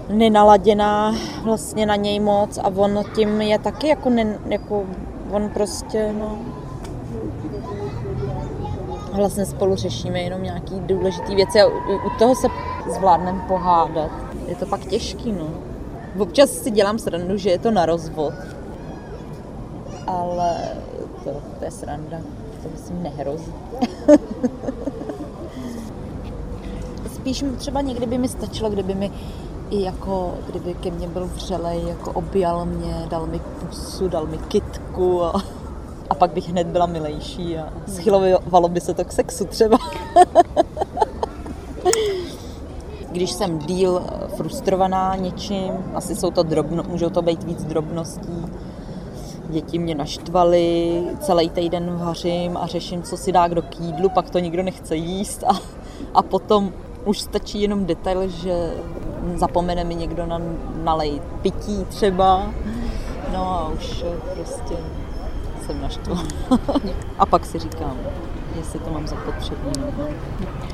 nenaladěná 0.09 1.15
vlastně 1.43 1.87
na 1.87 1.97
něj 1.97 2.21
moc 2.21 2.59
a 2.59 2.69
on 2.77 3.05
tím 3.15 3.41
je 3.41 3.59
taky 3.59 3.89
jako, 3.89 4.11
ne, 4.11 4.39
jako 4.47 4.85
on 5.31 5.49
prostě, 5.49 6.15
no, 6.19 6.39
vlastně 9.13 9.47
spolu 9.47 9.77
řešíme 9.77 10.21
jenom 10.21 10.43
nějaký 10.43 10.81
důležitý 10.81 11.35
věci 11.35 11.61
a 11.61 11.67
u, 11.67 11.71
u 12.07 12.11
toho 12.19 12.35
se 12.35 12.47
zvládneme 12.95 13.45
pohádat. 13.49 14.11
Je 14.49 14.57
to 14.57 14.67
pak 14.67 14.81
těžký, 14.81 15.33
no. 15.33 15.49
Občas 16.19 16.51
si 16.51 16.71
dělám 16.71 16.99
srandu, 16.99 17.37
že 17.37 17.51
je 17.51 17.59
to 17.59 17.71
na 17.71 17.87
rozvod, 17.87 18.35
ale 20.07 20.59
to, 21.25 21.31
to 21.59 21.65
je 21.65 21.71
sranda, 21.71 22.19
to 22.63 22.69
myslím 22.73 23.03
nehrozí. 23.03 23.53
Spíš 27.15 27.45
třeba 27.57 27.81
někdy 27.81 28.07
by 28.07 28.19
mi 28.19 28.29
stačilo, 28.29 28.71
kdyby 28.71 28.95
mi 28.95 29.11
i 29.75 29.83
jako 29.83 30.35
kdyby 30.47 30.75
ke 30.75 30.91
mně 30.91 31.09
byl 31.09 31.27
vřelej, 31.27 31.83
jako 31.87 32.13
objal 32.13 32.67
mě, 32.67 33.07
dal 33.11 33.27
mi 33.27 33.39
pusu, 33.39 34.09
dal 34.09 34.27
mi 34.27 34.39
kitku 34.39 35.25
a, 35.25 35.43
a 36.11 36.15
pak 36.15 36.33
bych 36.33 36.49
hned 36.49 36.67
byla 36.67 36.87
milejší 36.87 37.59
a 37.59 37.73
schylovalo 37.87 38.69
by 38.69 38.81
se 38.81 38.95
to 38.95 39.05
k 39.05 39.13
sexu 39.13 39.45
třeba. 39.45 39.79
Když 43.13 43.33
jsem 43.33 43.59
díl 43.59 44.03
frustrovaná 44.37 45.17
něčím, 45.17 45.73
asi 45.95 46.17
jsou 46.17 46.31
to 46.31 46.43
drobno, 46.43 46.83
můžou 46.89 47.11
to 47.11 47.23
být 47.23 47.45
víc 47.45 47.65
drobností. 47.65 48.47
Děti 49.49 49.79
mě 49.79 49.95
naštvaly, 49.95 51.03
celý 51.21 51.51
týden 51.51 51.97
vařím 51.97 52.57
a 52.57 52.67
řeším, 52.67 53.03
co 53.03 53.17
si 53.17 53.33
dá 53.33 53.49
kdo 53.49 53.63
k 53.63 53.81
jídlu, 53.81 54.09
pak 54.09 54.31
to 54.31 54.39
nikdo 54.39 54.63
nechce 54.63 54.97
jíst 54.97 55.45
a, 55.45 55.53
a 56.15 56.23
potom 56.23 56.73
už 57.05 57.21
stačí 57.21 57.61
jenom 57.61 57.87
detail, 57.87 58.29
že 58.29 58.75
zapomene 59.35 59.85
mi 59.85 59.95
někdo 59.95 60.27
na, 60.27 60.41
nalejt 60.83 61.23
pití 61.43 61.85
třeba, 61.89 62.47
no 63.33 63.51
a 63.51 63.69
už 63.69 64.05
prostě 64.35 64.75
jsem 65.67 65.83
naštvaná. 65.83 66.23
a 67.19 67.27
pak 67.27 67.47
si 67.47 67.59
říkám, 67.59 67.97
jestli 68.57 68.79
to 68.79 68.91
mám 68.91 69.07
zapotřebí. 69.07 69.71
No. 69.79 70.07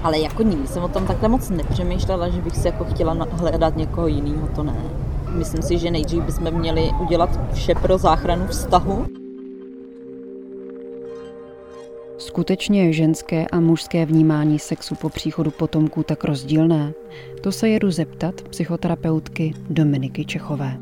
Ale 0.03 0.19
jako 0.19 0.43
nikdy 0.43 0.69
jsem 0.69 0.83
o 0.83 0.89
tom 0.89 1.07
takhle 1.07 1.29
moc 1.29 1.51
nepřemýšlela, 1.51 2.29
že 2.29 2.43
bych 2.43 2.57
si 2.57 2.69
jako 2.69 2.85
chtěla 2.85 3.17
hledat 3.31 3.77
někoho 3.77 4.07
jiného, 4.07 4.49
to 4.55 4.63
ne. 4.63 4.77
Myslím 5.29 5.63
si, 5.63 5.79
že 5.79 5.91
nejdřív 5.91 6.23
bychom 6.23 6.51
měli 6.51 6.91
udělat 7.01 7.31
vše 7.53 7.75
pro 7.75 7.99
záchranu 7.99 8.47
vztahu. 8.47 9.07
Skutečně 12.21 12.85
je 12.85 12.93
ženské 12.93 13.47
a 13.47 13.61
mužské 13.61 14.07
vnímání 14.07 14.59
sexu 14.59 14.95
po 14.95 15.09
příchodu 15.09 15.51
potomků 15.51 16.03
tak 16.03 16.25
rozdílné? 16.25 16.93
To 17.41 17.53
se 17.53 17.69
jedu 17.69 17.91
zeptat 17.91 18.43
psychoterapeutky 18.43 19.55
Dominiky 19.71 20.25
Čechové. 20.25 20.77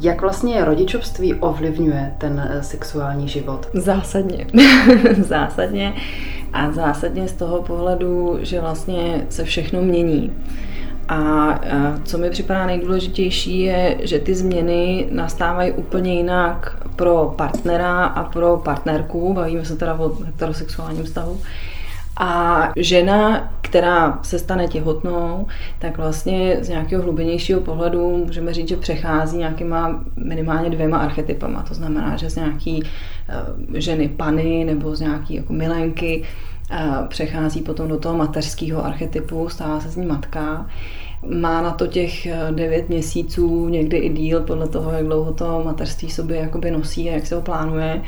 Jak 0.00 0.20
vlastně 0.20 0.64
rodičovství 0.64 1.34
ovlivňuje 1.34 2.14
ten 2.18 2.48
eh, 2.50 2.62
sexuální 2.62 3.28
život? 3.28 3.68
Zásadně. 3.74 4.46
zásadně. 5.18 5.94
A 6.52 6.72
zásadně 6.72 7.28
z 7.28 7.32
toho 7.32 7.62
pohledu, 7.62 8.38
že 8.40 8.60
vlastně 8.60 9.26
se 9.28 9.44
všechno 9.44 9.82
mění. 9.82 10.32
A 11.08 11.60
co 12.04 12.18
mi 12.18 12.30
připadá 12.30 12.66
nejdůležitější 12.66 13.60
je, 13.60 13.96
že 14.02 14.18
ty 14.18 14.34
změny 14.34 15.08
nastávají 15.10 15.72
úplně 15.72 16.14
jinak 16.14 16.76
pro 16.96 17.34
partnera 17.36 18.04
a 18.04 18.24
pro 18.24 18.56
partnerku, 18.56 19.34
bavíme 19.34 19.64
se 19.64 19.76
teda 19.76 19.94
o 19.94 20.24
heterosexuálním 20.24 21.04
vztahu, 21.04 21.40
a 22.18 22.62
žena, 22.76 23.52
která 23.60 24.18
se 24.22 24.38
stane 24.38 24.68
těhotnou, 24.68 25.46
tak 25.78 25.96
vlastně 25.98 26.56
z 26.60 26.68
nějakého 26.68 27.02
hlubenějšího 27.02 27.60
pohledu 27.60 28.16
můžeme 28.26 28.54
říct, 28.54 28.68
že 28.68 28.76
přechází 28.76 29.38
nějakýma 29.38 30.04
minimálně 30.16 30.70
dvěma 30.70 30.98
archetypama. 30.98 31.62
To 31.62 31.74
znamená, 31.74 32.16
že 32.16 32.30
z 32.30 32.36
nějaký 32.36 32.82
eh, 33.28 33.80
ženy 33.80 34.08
pany 34.08 34.64
nebo 34.64 34.96
z 34.96 35.00
nějaký 35.00 35.34
jako 35.34 35.52
milenky 35.52 36.22
přechází 37.08 37.60
potom 37.60 37.88
do 37.88 37.98
toho 37.98 38.16
mateřského 38.16 38.84
archetypu, 38.84 39.48
stává 39.48 39.80
se 39.80 39.88
z 39.88 39.96
ní 39.96 40.06
matka. 40.06 40.66
Má 41.40 41.62
na 41.62 41.70
to 41.70 41.86
těch 41.86 42.26
eh, 42.26 42.38
devět 42.50 42.88
měsíců, 42.88 43.68
někdy 43.68 43.96
i 43.96 44.08
díl, 44.08 44.40
podle 44.40 44.68
toho, 44.68 44.92
jak 44.92 45.06
dlouho 45.06 45.32
to 45.32 45.62
mateřství 45.64 46.10
sobě 46.10 46.36
jakoby 46.36 46.70
nosí 46.70 47.10
a 47.10 47.12
jak 47.12 47.26
se 47.26 47.34
ho 47.34 47.40
plánuje 47.40 48.02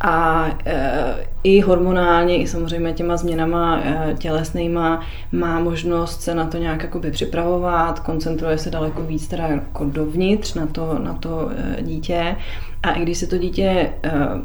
a 0.00 0.46
e, 0.66 1.14
i 1.44 1.60
hormonálně, 1.60 2.38
i 2.38 2.46
samozřejmě 2.46 2.92
těma 2.92 3.16
změnama 3.16 3.82
tělesnýma 4.18 5.06
má 5.32 5.60
možnost 5.60 6.22
se 6.22 6.34
na 6.34 6.46
to 6.46 6.58
nějak 6.58 6.82
jakoby 6.82 7.10
připravovat, 7.10 8.00
koncentruje 8.00 8.58
se 8.58 8.70
daleko 8.70 9.02
víc 9.02 9.28
teda 9.28 9.46
jako 9.46 9.84
dovnitř 9.84 10.54
na 10.54 10.66
to, 10.66 10.98
na 10.98 11.14
to 11.14 11.50
dítě 11.80 12.36
a 12.82 12.92
i 12.92 13.02
když 13.02 13.18
se 13.18 13.26
to 13.26 13.38
dítě 13.38 13.64
e, 13.64 13.92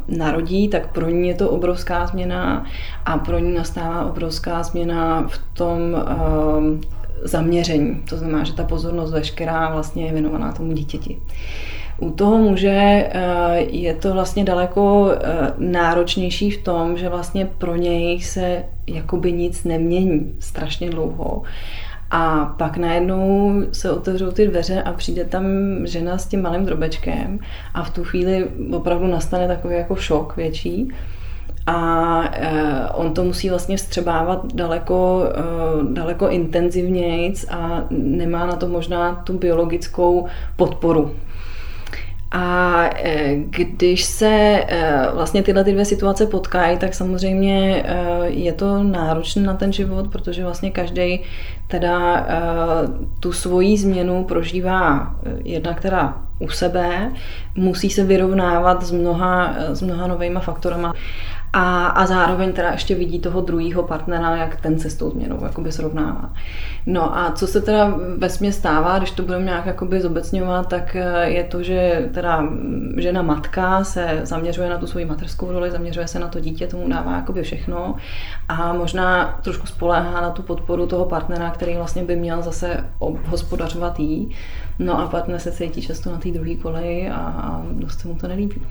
narodí, 0.08 0.68
tak 0.68 0.94
pro 0.94 1.10
ní 1.10 1.28
je 1.28 1.34
to 1.34 1.50
obrovská 1.50 2.08
změna 2.08 2.66
a 3.06 3.18
pro 3.18 3.40
ní 3.40 3.54
nastává 3.54 4.06
obrovská 4.06 4.64
změna 4.64 5.28
v 5.28 5.38
tom 5.54 5.96
e, 5.96 7.04
zaměření. 7.28 8.04
To 8.10 8.18
znamená, 8.18 8.44
že 8.44 8.54
ta 8.54 8.64
pozornost 8.64 9.12
veškerá 9.12 9.70
vlastně 9.74 10.06
je 10.06 10.14
věnovaná 10.14 10.52
tomu 10.52 10.74
dítěti. 10.74 11.18
U 11.98 12.10
toho 12.10 12.38
muže 12.38 12.70
eh, 12.70 13.12
je 13.60 13.94
to 13.94 14.14
vlastně 14.14 14.44
daleko 14.44 15.12
eh, 15.12 15.54
náročnější 15.58 16.52
v 16.52 16.64
tom, 16.64 16.98
že 16.98 17.10
vlastně 17.10 17.46
pro 17.46 17.76
něj 17.76 18.22
se 18.22 18.64
jakoby 18.88 19.32
nic 19.32 19.64
nemění 19.64 20.36
strašně 20.40 20.90
dlouho. 20.90 21.42
A 22.16 22.46
pak 22.58 22.78
najednou 22.78 23.54
se 23.72 23.92
otevřou 23.92 24.32
ty 24.32 24.48
dveře 24.48 24.84
a 24.84 24.94
přijde 24.94 25.26
tam 25.26 25.46
žena 25.84 26.18
s 26.18 26.26
tím 26.26 26.42
malým 26.42 26.66
drobečkem 26.66 27.40
a 27.74 27.84
v 27.84 27.90
tu 27.90 28.04
chvíli 28.04 28.48
opravdu 28.72 29.08
nastane 29.08 29.48
takový 29.48 29.76
jako 29.76 29.96
šok 29.96 30.38
větší. 30.38 30.92
A 31.66 32.24
eh, 32.32 32.90
on 32.94 33.14
to 33.14 33.24
musí 33.24 33.50
vlastně 33.50 33.78
střebávat 33.78 34.54
daleko, 34.54 35.24
daleko 35.94 36.30
intenzivnějc 36.30 37.46
a 37.50 37.86
nemá 37.90 38.46
na 38.46 38.56
to 38.56 38.68
možná 38.68 39.16
tu 39.16 39.38
biologickou 39.38 40.28
podporu 40.56 41.12
a 42.34 42.84
e, 42.96 43.36
když 43.36 44.04
se 44.04 44.30
e, 44.68 45.08
vlastně 45.14 45.44
tyhle 45.44 45.64
ty 45.64 45.72
dvě 45.72 45.86
situace 45.86 46.26
potkají, 46.26 46.78
tak 46.78 46.94
samozřejmě 46.94 47.84
e, 47.86 47.96
je 48.30 48.54
to 48.54 48.84
náročné 48.84 49.42
na 49.42 49.54
ten 49.54 49.74
život, 49.74 50.08
protože 50.12 50.44
vlastně 50.44 50.72
každý 50.72 51.20
teda 51.68 52.28
tu 53.20 53.32
svoji 53.32 53.78
změnu 53.78 54.24
prožívá 54.24 55.16
jednak 55.44 55.82
teda 55.82 56.18
u 56.40 56.50
sebe, 56.50 57.12
musí 57.56 57.90
se 57.90 58.04
vyrovnávat 58.04 58.84
s 58.84 58.92
mnoha, 58.92 59.56
s 59.58 59.82
mnoha 59.82 60.08
novými 60.08 60.40
faktorama 60.40 60.94
a, 61.54 61.88
a 61.88 62.06
zároveň 62.06 62.54
teda 62.54 62.72
ještě 62.72 62.96
vidí 62.96 63.20
toho 63.20 63.42
druhého 63.42 63.84
partnera, 63.84 64.36
jak 64.36 64.62
ten 64.62 64.80
se 64.80 64.90
s 64.90 64.96
tou 64.96 65.10
změnou 65.10 65.40
jakoby 65.44 65.72
srovnává. 65.72 66.34
No 66.86 67.18
a 67.18 67.32
co 67.32 67.48
se 67.48 67.62
teda 67.62 67.98
ve 68.18 68.30
stává, 68.52 68.98
když 68.98 69.12
to 69.12 69.24
budeme 69.24 69.46
nějak 69.46 69.66
jakoby 69.66 70.02
zobecňovat, 70.02 70.68
tak 70.70 70.96
eh, 70.96 71.30
je 71.30 71.44
to, 71.44 71.64
že 71.64 72.10
teda 72.14 72.48
žena 72.98 73.22
matka 73.22 73.84
se 73.84 74.20
zaměřuje 74.24 74.70
na 74.70 74.78
tu 74.78 74.88
svoji 74.88 75.06
mateřskou 75.06 75.52
roli, 75.52 75.72
zaměřuje 75.72 76.08
se 76.08 76.20
na 76.20 76.28
to 76.28 76.40
dítě, 76.40 76.68
tomu 76.68 76.90
dává 76.90 77.16
jakoby 77.16 77.44
všechno 77.44 77.96
a 78.48 78.74
možná 78.74 79.40
trošku 79.44 79.68
spoléhá 79.68 80.22
na 80.22 80.30
tu 80.30 80.42
podporu 80.42 80.88
toho 80.88 81.06
partnera, 81.06 81.50
který 81.50 81.76
vlastně 81.76 82.04
by 82.04 82.16
měl 82.16 82.42
zase 82.42 82.86
hospodařovat 83.26 84.00
jí. 84.00 84.36
No 84.80 85.00
a 85.00 85.08
partner 85.08 85.40
se 85.40 85.52
cítí 85.52 85.82
často 85.82 86.12
na 86.12 86.18
té 86.18 86.32
druhé 86.32 86.56
koleji 86.56 87.10
a 87.10 87.62
dost 87.72 88.00
se 88.00 88.08
mu 88.08 88.16
to 88.16 88.28
nelíbí. 88.28 88.62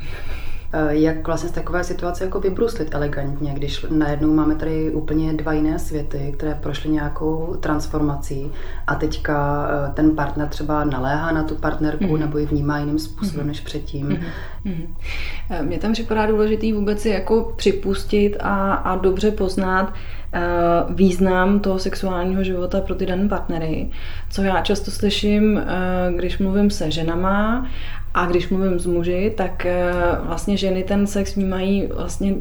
Eh, 0.74 0.96
jak 0.96 1.26
vlastně 1.26 1.48
z 1.48 1.52
takové 1.52 1.84
situace 1.84 2.24
jako 2.24 2.40
vybruslit 2.40 2.94
elegantně, 2.94 3.52
když 3.54 3.86
najednou 3.90 4.34
máme 4.34 4.54
tady 4.54 4.90
úplně 4.90 5.32
dva 5.32 5.52
jiné 5.52 5.78
světy, 5.78 6.34
které 6.36 6.54
prošly 6.54 6.90
nějakou 6.90 7.56
transformací 7.60 8.50
a 8.86 8.94
teďka 8.94 9.68
eh, 9.70 9.92
ten 9.94 10.16
partner 10.16 10.48
třeba 10.48 10.84
naléhá 10.84 11.32
na 11.32 11.42
tu 11.42 11.54
partnerku 11.54 12.04
mm-hmm. 12.04 12.18
nebo 12.18 12.38
ji 12.38 12.46
vnímá 12.46 12.78
jiným 12.78 12.98
způsobem 12.98 13.44
mm-hmm. 13.44 13.48
než 13.48 13.60
předtím. 13.60 14.08
Mm-hmm. 14.08 14.86
Mně 15.62 15.78
tam 15.78 15.92
připadá 15.92 16.26
důležitý 16.26 16.72
vůbec 16.72 17.00
si 17.00 17.08
jako 17.08 17.52
připustit 17.56 18.36
a, 18.40 18.74
a 18.74 18.96
dobře 18.96 19.30
poznat, 19.30 19.94
význam 20.90 21.60
toho 21.60 21.78
sexuálního 21.78 22.44
života 22.44 22.80
pro 22.80 22.94
ty 22.94 23.06
dané 23.06 23.28
partnery. 23.28 23.90
Co 24.30 24.42
já 24.42 24.60
často 24.60 24.90
slyším, 24.90 25.62
když 26.16 26.38
mluvím 26.38 26.70
se 26.70 26.90
ženama 26.90 27.66
a 28.14 28.26
když 28.26 28.48
mluvím 28.48 28.78
s 28.78 28.86
muži, 28.86 29.34
tak 29.36 29.66
eh, 29.66 29.92
vlastně 30.22 30.56
ženy 30.56 30.82
ten 30.82 31.06
sex 31.06 31.36
vnímají 31.36 31.86
vlastně 31.86 32.34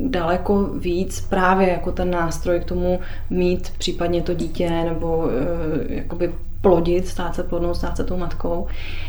daleko 0.00 0.64
víc 0.64 1.20
právě 1.20 1.68
jako 1.68 1.92
ten 1.92 2.10
nástroj 2.10 2.60
k 2.60 2.64
tomu 2.64 3.00
mít 3.30 3.72
případně 3.78 4.22
to 4.22 4.34
dítě 4.34 4.70
nebo 4.70 5.28
eh, 5.30 5.94
jakoby 5.94 6.32
plodit, 6.60 7.08
stát 7.08 7.34
se 7.34 7.42
plodnou, 7.42 7.74
stát 7.74 7.96
se 7.96 8.04
tou 8.04 8.16
matkou. 8.16 8.66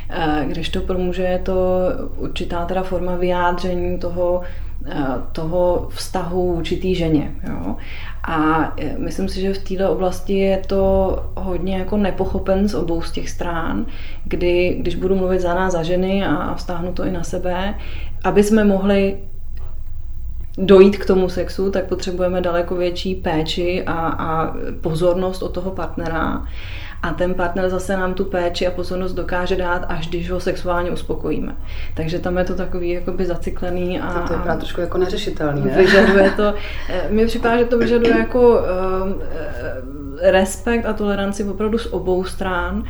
Eh, 0.09 0.45
když 0.47 0.69
to 0.69 0.81
pro 0.81 0.97
muže 0.97 1.23
je 1.23 1.39
to 1.39 1.55
určitá 2.17 2.65
teda 2.65 2.83
forma 2.83 3.15
vyjádření 3.15 3.99
toho, 3.99 4.41
toho 5.31 5.87
vztahu 5.91 6.53
určitý 6.53 6.95
ženě. 6.95 7.31
Jo? 7.49 7.75
A 8.23 8.73
e, 8.77 8.97
myslím 8.97 9.29
si, 9.29 9.41
že 9.41 9.53
v 9.53 9.57
této 9.57 9.91
oblasti 9.91 10.37
je 10.37 10.57
to 10.67 11.23
hodně 11.35 11.77
jako 11.77 11.97
nepochopen 11.97 12.69
z 12.69 12.73
obou 12.73 13.01
z 13.01 13.11
těch 13.11 13.29
strán, 13.29 13.85
kdy, 14.23 14.77
když 14.79 14.95
budu 14.95 15.15
mluvit 15.15 15.41
za 15.41 15.53
nás, 15.53 15.73
za 15.73 15.83
ženy 15.83 16.25
a 16.25 16.55
vztáhnu 16.55 16.93
to 16.93 17.03
i 17.03 17.11
na 17.11 17.23
sebe, 17.23 17.75
aby 18.23 18.43
jsme 18.43 18.63
mohli 18.63 19.17
dojít 20.57 20.97
k 20.97 21.05
tomu 21.05 21.29
sexu, 21.29 21.71
tak 21.71 21.85
potřebujeme 21.85 22.41
daleko 22.41 22.75
větší 22.75 23.15
péči 23.15 23.83
a, 23.85 23.93
a 24.07 24.53
pozornost 24.81 25.43
od 25.43 25.53
toho 25.53 25.71
partnera 25.71 26.45
a 27.03 27.13
ten 27.13 27.33
partner 27.33 27.69
zase 27.69 27.97
nám 27.97 28.13
tu 28.13 28.25
péči 28.25 28.67
a 28.67 28.71
pozornost 28.71 29.13
dokáže 29.13 29.55
dát, 29.55 29.85
až 29.87 30.07
když 30.07 30.31
ho 30.31 30.39
sexuálně 30.39 30.91
uspokojíme. 30.91 31.55
Takže 31.93 32.19
tam 32.19 32.37
je 32.37 32.43
to 32.43 32.55
takový 32.55 32.89
jakoby 32.89 33.25
zaciklený 33.25 33.99
a... 33.99 34.13
To, 34.13 34.27
to 34.27 34.33
vypadá 34.33 34.55
trošku 34.55 34.81
jako 34.81 34.97
neřešitelný, 34.97 35.61
ne? 35.65 35.71
Vyžaduje 35.71 36.31
to, 36.31 36.53
eh, 36.89 37.07
mi 37.09 37.25
připadá, 37.25 37.57
že 37.57 37.65
to 37.65 37.77
vyžaduje 37.77 38.17
jako 38.17 38.49
uh, 38.49 38.59
respekt 40.21 40.85
a 40.85 40.93
toleranci 40.93 41.43
opravdu 41.43 41.77
z 41.77 41.85
obou 41.85 42.23
stran 42.23 42.83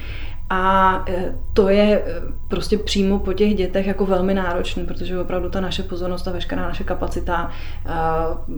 a 0.50 1.06
to 1.54 1.70
je 1.70 2.04
prostě 2.48 2.78
přímo 2.78 3.20
po 3.20 3.34
těch 3.34 3.56
dětech 3.56 3.88
jako 3.88 4.06
velmi 4.06 4.34
náročný, 4.34 4.86
protože 4.86 5.20
opravdu 5.20 5.50
ta 5.50 5.62
naše 5.62 5.84
pozornost 5.84 6.28
a 6.28 6.32
veškerá 6.32 6.62
naše 6.62 6.84
kapacita 6.84 7.52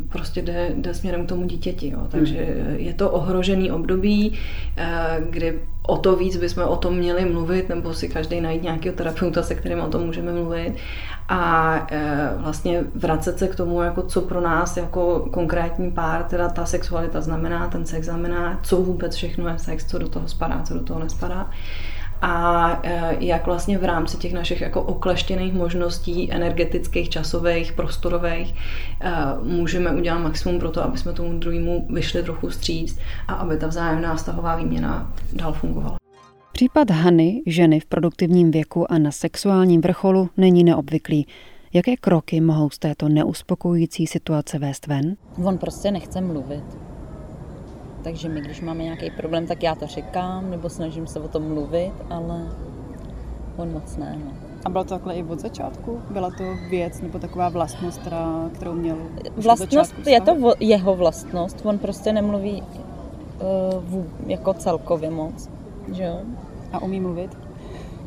prostě 0.10 0.42
jde, 0.42 0.72
jde 0.76 0.94
směrem 0.94 1.26
k 1.26 1.30
tomu 1.30 1.48
dítěti. 1.48 1.90
Jo. 1.90 2.08
Takže 2.12 2.38
hmm. 2.38 2.76
je 2.76 2.94
to 2.94 3.12
ohrožený 3.12 3.72
období, 3.72 4.40
kdy 5.30 5.60
o 5.88 5.98
to 5.98 6.16
víc 6.16 6.38
bychom 6.38 6.64
o 6.64 6.76
tom 6.76 6.96
měli 6.96 7.26
mluvit, 7.26 7.70
nebo 7.70 7.94
si 7.94 8.10
každý 8.10 8.42
najít 8.42 8.64
nějakého 8.64 8.96
terapeuta, 8.96 9.44
se 9.44 9.56
kterým 9.56 9.80
o 9.80 9.88
tom 9.88 10.02
můžeme 10.02 10.34
mluvit. 10.34 10.76
A 11.30 11.76
e, 11.92 12.30
vlastně 12.38 12.84
vracet 12.96 13.40
se 13.40 13.48
k 13.48 13.56
tomu, 13.56 13.82
jako 13.82 14.02
co 14.02 14.22
pro 14.22 14.42
nás 14.42 14.78
jako 14.78 15.30
konkrétní 15.32 15.92
pár, 15.92 16.24
teda 16.24 16.50
ta 16.50 16.66
sexualita 16.66 17.22
znamená, 17.22 17.68
ten 17.68 17.86
sex 17.86 18.06
znamená, 18.06 18.60
co 18.64 18.78
vůbec 18.78 19.16
všechno 19.16 19.48
je 19.48 19.60
sex, 19.60 19.86
co 19.86 19.98
do 19.98 20.10
toho 20.10 20.28
spadá, 20.28 20.62
co 20.64 20.74
do 20.74 20.84
toho 20.84 21.00
nespadá 21.00 21.50
a 22.22 22.70
e, 22.84 23.18
jak 23.20 23.46
vlastně 23.46 23.78
v 23.78 23.84
rámci 23.84 24.18
těch 24.18 24.34
našich 24.34 24.62
jako 24.62 24.82
okleštěných 24.82 25.54
možností 25.54 26.32
energetických, 26.32 27.10
časových, 27.10 27.74
prostorových 27.74 28.56
e, 29.02 29.12
můžeme 29.44 29.92
udělat 29.92 30.20
maximum 30.20 30.60
pro 30.60 30.72
to, 30.72 30.84
aby 30.84 30.98
jsme 30.98 31.14
tomu 31.14 31.40
druhému 31.40 31.88
vyšli 31.90 32.24
trochu 32.24 32.50
stříct 32.50 33.00
a 33.28 33.34
aby 33.34 33.58
ta 33.58 33.68
vzájemná 33.68 34.16
vztahová 34.16 34.56
výměna 34.56 35.14
dál 35.34 35.54
fungovala. 35.54 35.98
Případ 36.52 36.90
Hany, 36.90 37.42
ženy 37.46 37.80
v 37.80 37.86
produktivním 37.86 38.52
věku 38.52 38.92
a 38.92 38.98
na 38.98 39.12
sexuálním 39.12 39.82
vrcholu, 39.82 40.30
není 40.38 40.64
neobvyklý. 40.64 41.28
Jaké 41.74 41.98
kroky 41.98 42.42
mohou 42.42 42.70
z 42.70 42.80
této 42.80 43.10
neuspokojující 43.10 44.08
situace 44.08 44.60
vést 44.60 44.88
ven? 44.88 45.16
On 45.44 45.58
prostě 45.58 45.92
nechce 45.92 46.22
mluvit. 46.22 46.64
Takže 48.04 48.30
my, 48.30 48.42
když 48.42 48.62
máme 48.62 48.84
nějaký 48.84 49.12
problém, 49.12 49.48
tak 49.48 49.64
já 49.64 49.76
to 49.76 49.88
říkám, 49.88 50.52
nebo 50.52 50.70
snažím 50.70 51.08
se 51.08 51.20
o 51.20 51.28
tom 51.28 51.44
mluvit, 51.44 51.94
ale 52.10 52.48
on 53.58 53.72
moc 53.72 53.98
ne. 53.98 54.20
No. 54.26 54.32
A 54.66 54.70
bylo 54.70 54.84
to 54.84 54.90
takhle 54.90 55.16
i 55.16 55.24
od 55.24 55.40
začátku? 55.40 56.02
Byla 56.10 56.30
to 56.30 56.44
věc 56.70 57.02
nebo 57.02 57.20
taková 57.20 57.50
vlastnost, 57.50 58.02
která, 58.02 58.50
kterou 58.54 58.74
měl 58.74 58.98
Vlastnost, 59.38 60.08
je 60.08 60.22
to 60.22 60.54
jeho 60.60 60.96
vlastnost, 60.96 61.66
on 61.66 61.78
prostě 61.78 62.14
nemluví 62.14 62.64
uh, 62.64 64.06
jako 64.28 64.54
celkově 64.54 65.10
moc. 65.10 65.50
Že 65.94 66.04
jo? 66.04 66.18
A 66.74 66.82
umí 66.82 67.00
mluvit? 67.00 67.38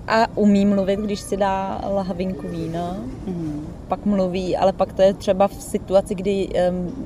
A 0.08 0.26
umí 0.36 0.66
mluvit, 0.66 1.00
když 1.00 1.20
si 1.20 1.36
dá 1.36 1.80
lahvinku 1.94 2.48
vína, 2.48 2.96
mm. 3.26 3.66
pak 3.88 4.06
mluví, 4.06 4.56
ale 4.56 4.72
pak 4.72 4.92
to 4.92 5.02
je 5.02 5.14
třeba 5.14 5.48
v 5.48 5.54
situaci, 5.54 6.14
kdy 6.14 6.48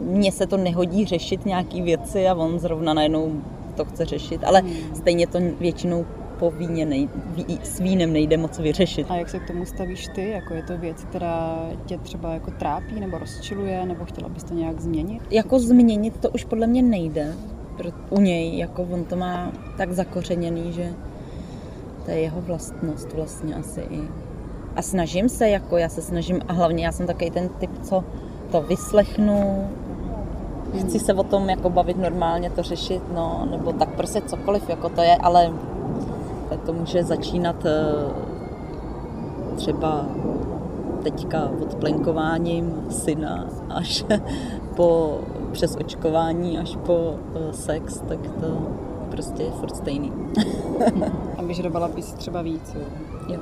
mně 0.01 0.33
se 0.33 0.47
to 0.47 0.57
nehodí 0.57 1.05
řešit 1.05 1.47
nějaký 1.47 1.83
věci 1.83 2.29
a 2.29 2.35
on 2.35 2.59
zrovna 2.59 2.95
najednou 2.95 3.33
to 3.75 3.85
chce 3.85 4.05
řešit, 4.05 4.45
ale 4.45 4.63
mm. 4.63 4.71
stejně 4.95 5.27
to 5.27 5.39
většinou 5.61 6.07
po 6.39 6.51
víně 6.51 6.87
nej, 6.87 7.09
ví, 7.35 7.59
s 7.63 7.81
vínem 7.81 8.13
nejde 8.13 8.37
moc 8.37 8.59
vyřešit. 8.59 9.07
A 9.11 9.17
jak 9.17 9.29
se 9.29 9.39
k 9.39 9.47
tomu 9.47 9.67
stavíš 9.67 10.07
ty? 10.15 10.29
Jako 10.29 10.55
je 10.55 10.63
to 10.63 10.79
věc, 10.79 11.05
která 11.05 11.69
tě 11.87 11.99
třeba 11.99 12.35
jako 12.35 12.51
trápí 12.51 13.01
nebo 13.01 13.19
rozčiluje, 13.19 13.87
nebo 13.87 14.05
chtěla 14.05 14.29
bys 14.29 14.45
to 14.45 14.55
nějak 14.55 14.81
změnit? 14.81 15.23
Jako 15.31 15.59
změnit 15.59 16.21
to 16.21 16.31
už 16.31 16.45
podle 16.45 16.67
mě 16.67 16.83
nejde 16.83 17.35
u 18.11 18.21
něj, 18.21 18.59
jako 18.59 18.83
on 18.83 19.05
to 19.05 19.17
má 19.17 19.53
tak 19.77 19.93
zakořeněný, 19.93 20.73
že 20.73 20.93
to 22.09 22.15
je 22.15 22.21
jeho 22.21 22.41
vlastnost 22.41 23.13
vlastně 23.13 23.55
asi 23.55 23.81
i. 23.81 24.09
A 24.77 24.83
snažím 24.83 25.29
se, 25.29 25.49
jako 25.49 25.77
já 25.77 25.89
se 25.89 26.03
snažím, 26.03 26.41
a 26.49 26.53
hlavně 26.53 26.87
já 26.87 26.93
jsem 26.93 27.07
takový 27.07 27.31
ten 27.31 27.49
typ, 27.49 27.71
co 27.83 28.05
to 28.51 28.63
vyslechnu, 28.63 29.69
chci 30.81 30.99
se 30.99 31.15
o 31.15 31.23
tom 31.23 31.51
jako 31.51 31.71
bavit 31.71 31.97
normálně, 31.97 32.51
to 32.51 32.63
řešit, 32.63 33.03
no, 33.15 33.49
nebo 33.51 33.73
tak 33.73 33.89
prostě 33.89 34.21
cokoliv, 34.21 34.69
jako 34.69 34.89
to 34.89 35.03
je, 35.03 35.17
ale 35.17 35.53
to 36.67 36.73
může 36.73 37.05
začínat 37.05 37.67
eh, 37.67 37.75
třeba 39.57 40.07
teďka 41.03 41.51
od 41.63 41.75
plenkováním 41.75 42.87
syna 42.91 43.49
až 43.71 44.05
po 44.77 45.19
přes 45.53 45.77
očkování 45.77 46.59
až 46.59 46.77
po 46.87 46.95
uh, 46.95 47.51
sex, 47.51 48.03
tak 48.09 48.19
to 48.41 48.47
prostě 49.11 49.43
je 49.43 49.51
furt 49.51 49.77
stejný. 49.77 50.13
Vyžadovala 51.49 51.89
bys 51.89 52.13
třeba 52.13 52.43
víc, 52.43 52.75
jo? 52.75 52.85
Jo. 53.29 53.41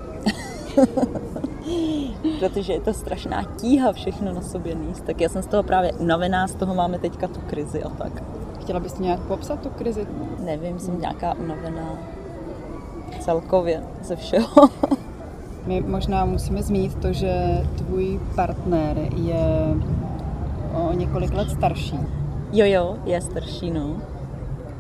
Protože 2.39 2.73
je 2.73 2.81
to 2.81 2.95
strašná 2.95 3.45
tíha 3.61 3.93
všechno 3.93 4.33
na 4.35 4.43
sobě 4.43 4.75
níst. 4.75 5.05
Tak 5.05 5.21
já 5.21 5.29
jsem 5.29 5.43
z 5.43 5.47
toho 5.47 5.63
právě 5.63 5.93
unavená, 5.93 6.49
z 6.49 6.55
toho 6.55 6.75
máme 6.75 6.99
teďka 6.99 7.29
tu 7.29 7.41
krizi 7.41 7.83
a 7.83 7.89
tak. 7.89 8.23
Chtěla 8.61 8.81
bys 8.81 8.99
nějak 8.99 9.21
popsat 9.21 9.61
tu 9.61 9.69
krizi? 9.69 10.07
Nevím, 10.45 10.79
jsem 10.79 11.01
nějaká 11.01 11.35
unavená 11.35 11.99
celkově 13.21 13.83
ze 14.03 14.17
všeho. 14.17 14.69
My 15.67 15.81
možná 15.81 16.25
musíme 16.25 16.63
zmínit 16.63 16.95
to, 16.95 17.13
že 17.13 17.63
tvůj 17.77 18.21
partner 18.37 18.99
je 19.17 19.75
o 20.75 20.93
několik 20.93 21.35
let 21.35 21.51
starší. 21.51 21.99
Jo, 22.53 22.67
jo, 22.67 22.97
je 23.05 23.21
starší, 23.21 23.71
no. 23.71 23.97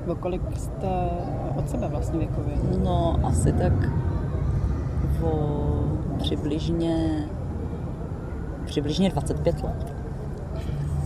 O 0.08 0.14
kolik 0.14 0.42
jste 0.56 1.10
od 1.58 1.70
sebe 1.70 1.88
vlastně 1.88 2.18
věkově? 2.18 2.54
No, 2.84 3.16
asi 3.22 3.52
tak 3.52 3.72
o 5.22 5.56
přibližně 6.18 7.24
přibližně 8.66 9.10
25 9.10 9.62
let. 9.62 9.94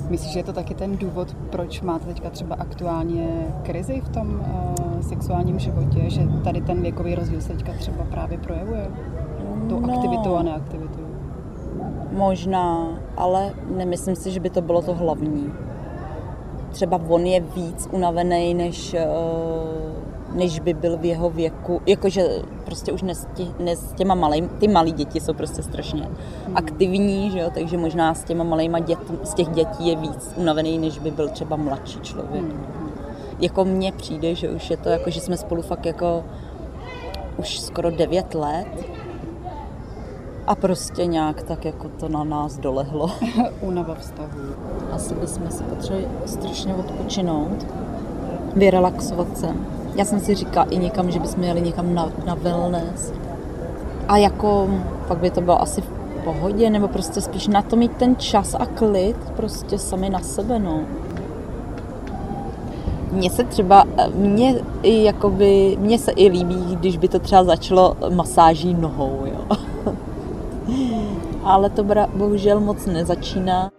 Myslíš, 0.09 0.33
že 0.33 0.39
je 0.39 0.45
to 0.45 0.53
taky 0.53 0.75
ten 0.75 0.97
důvod, 0.97 1.37
proč 1.51 1.81
máte 1.81 2.07
teďka 2.07 2.31
třeba 2.31 2.57
aktuálně 2.57 3.29
krizi 3.63 4.01
v 4.01 4.09
tom 4.09 4.41
uh, 4.41 5.01
sexuálním 5.01 5.59
životě, 5.59 6.11
že 6.11 6.21
tady 6.45 6.61
ten 6.61 6.83
věkový 6.83 7.15
rozdíl 7.15 7.41
se 7.41 7.49
teďka 7.49 7.73
třeba 7.73 8.05
právě 8.05 8.39
projevuje? 8.39 8.91
Tou 9.69 9.81
no, 9.81 9.95
aktivitou 9.95 10.37
a 10.37 10.43
neaktivitou? 10.43 11.01
Možná, 12.13 12.89
ale 13.17 13.55
nemyslím 13.77 14.17
si, 14.17 14.31
že 14.31 14.41
by 14.41 14.51
to 14.51 14.63
bylo 14.63 14.83
to 14.83 14.95
hlavní. 14.95 15.53
Třeba 16.71 17.01
on 17.09 17.27
je 17.27 17.41
víc 17.41 17.89
unavený, 17.93 18.55
než, 18.55 18.95
eh, 18.95 19.07
než 20.35 20.61
by 20.61 20.75
byl 20.75 20.97
v 20.97 21.05
jeho 21.05 21.31
věku. 21.31 21.81
Jakože 21.87 22.29
prostě 22.65 22.93
už 22.93 23.03
nes, 23.03 23.27
nes, 23.59 23.91
s 23.91 23.93
těma 23.93 24.15
malým, 24.15 24.49
ty 24.49 24.69
malí 24.69 24.93
děti 24.93 25.21
jsou 25.21 25.35
prostě 25.35 25.63
strašně 25.63 26.03
hmm. 26.03 26.57
aktivní, 26.57 27.31
že 27.31 27.39
jo? 27.39 27.51
takže 27.55 27.77
možná 27.77 28.15
s 28.15 28.25
těma 28.25 28.45
malýma 28.45 28.79
dět, 28.79 28.99
z 29.25 29.35
těch 29.35 29.49
dětí 29.49 29.89
je 29.89 29.97
víc 29.97 30.35
unavený, 30.37 30.79
než 30.79 30.99
by 30.99 31.11
byl 31.11 31.29
třeba 31.29 31.57
mladší 31.57 32.01
člověk. 32.01 32.45
Hmm. 32.45 32.67
Jako 33.41 33.65
mně 33.65 33.93
přijde, 33.93 34.35
že 34.35 34.51
už 34.51 34.71
je 34.71 34.77
to 34.77 34.89
jako, 34.89 35.11
že 35.11 35.21
jsme 35.21 35.37
spolu 35.37 35.63
fakt 35.63 35.87
jako 35.87 36.25
už 37.37 37.61
skoro 37.61 37.91
9 37.91 38.35
let 38.35 38.69
a 40.47 40.55
prostě 40.55 41.07
nějak 41.07 41.43
tak 41.43 41.65
jako 41.65 41.89
to 41.89 42.09
na 42.09 42.25
nás 42.25 42.59
dolehlo. 42.59 43.11
Únava 43.61 43.95
vztahu. 43.95 44.41
Asi 44.93 45.15
bychom 45.15 45.51
si 45.51 45.65
potřebovali 45.65 46.09
strašně 46.27 46.75
odpočinout, 46.75 47.67
vyrelaxovat 48.57 49.39
se. 49.39 49.55
Já 49.95 50.05
jsem 50.05 50.21
si 50.21 50.35
říkala 50.35 50.67
i 50.71 50.79
někam, 50.79 51.11
že 51.11 51.21
bychom 51.21 51.45
jeli 51.45 51.61
někam 51.61 51.95
na, 51.95 52.13
na 52.27 52.35
wellness. 52.35 53.13
A 54.09 54.17
jako 54.17 54.69
pak 55.09 55.19
by 55.19 55.31
to 55.31 55.41
bylo 55.41 55.63
asi 55.63 55.81
v 55.81 55.89
pohodě, 56.25 56.71
nebo 56.71 56.89
prostě 56.89 57.21
spíš 57.21 57.47
na 57.47 57.63
to 57.63 57.77
mít 57.77 57.93
ten 57.93 58.17
čas 58.17 58.55
a 58.55 58.67
klid 58.67 59.17
prostě 59.37 59.79
sami 59.79 60.11
na 60.11 60.21
sebe, 60.21 60.59
no. 60.59 60.81
Mně 63.13 63.31
se 63.31 63.45
třeba, 63.45 63.85
mně, 64.15 64.55
i 64.83 65.05
jakoby, 65.05 65.77
mně 65.81 65.99
se 65.99 66.11
i 66.11 66.29
líbí, 66.29 66.77
když 66.77 66.97
by 66.97 67.09
to 67.09 67.19
třeba 67.19 67.45
začalo 67.45 67.97
masáží 68.15 68.75
nohou, 68.75 69.25
jo. 69.25 69.57
ale 71.45 71.71
to 71.71 71.85
bohužel 72.15 72.61
moc 72.61 72.87
nezačíná. 72.87 73.71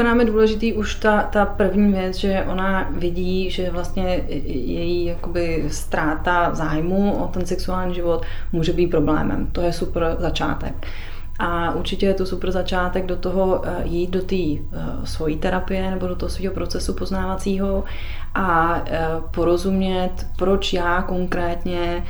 Připadá 0.00 0.14
mi 0.14 0.24
důležitý 0.24 0.72
už 0.72 0.94
ta, 0.94 1.22
ta 1.22 1.44
první 1.44 1.92
věc, 1.92 2.16
že 2.16 2.44
ona 2.48 2.88
vidí, 2.90 3.50
že 3.50 3.70
vlastně 3.70 4.22
její 4.46 5.04
jakoby 5.04 5.64
ztráta 5.68 6.54
zájmu 6.54 7.12
o 7.12 7.28
ten 7.28 7.46
sexuální 7.46 7.94
život 7.94 8.26
může 8.52 8.72
být 8.72 8.86
problémem. 8.86 9.46
To 9.52 9.60
je 9.60 9.72
super 9.72 10.16
začátek. 10.18 10.86
A 11.40 11.74
určitě 11.74 12.06
je 12.06 12.14
to 12.14 12.26
super 12.26 12.50
začátek 12.50 13.06
do 13.06 13.16
toho 13.16 13.62
eh, 13.64 13.82
jít 13.84 14.10
do 14.10 14.22
té 14.22 14.36
eh, 14.36 14.60
svojí 15.04 15.36
terapie 15.36 15.90
nebo 15.90 16.06
do 16.06 16.16
toho 16.16 16.30
svého 16.30 16.54
procesu 16.54 16.94
poznávacího 16.94 17.84
a 18.34 18.80
eh, 18.86 19.00
porozumět, 19.30 20.26
proč 20.36 20.72
já 20.72 21.02
konkrétně 21.02 22.04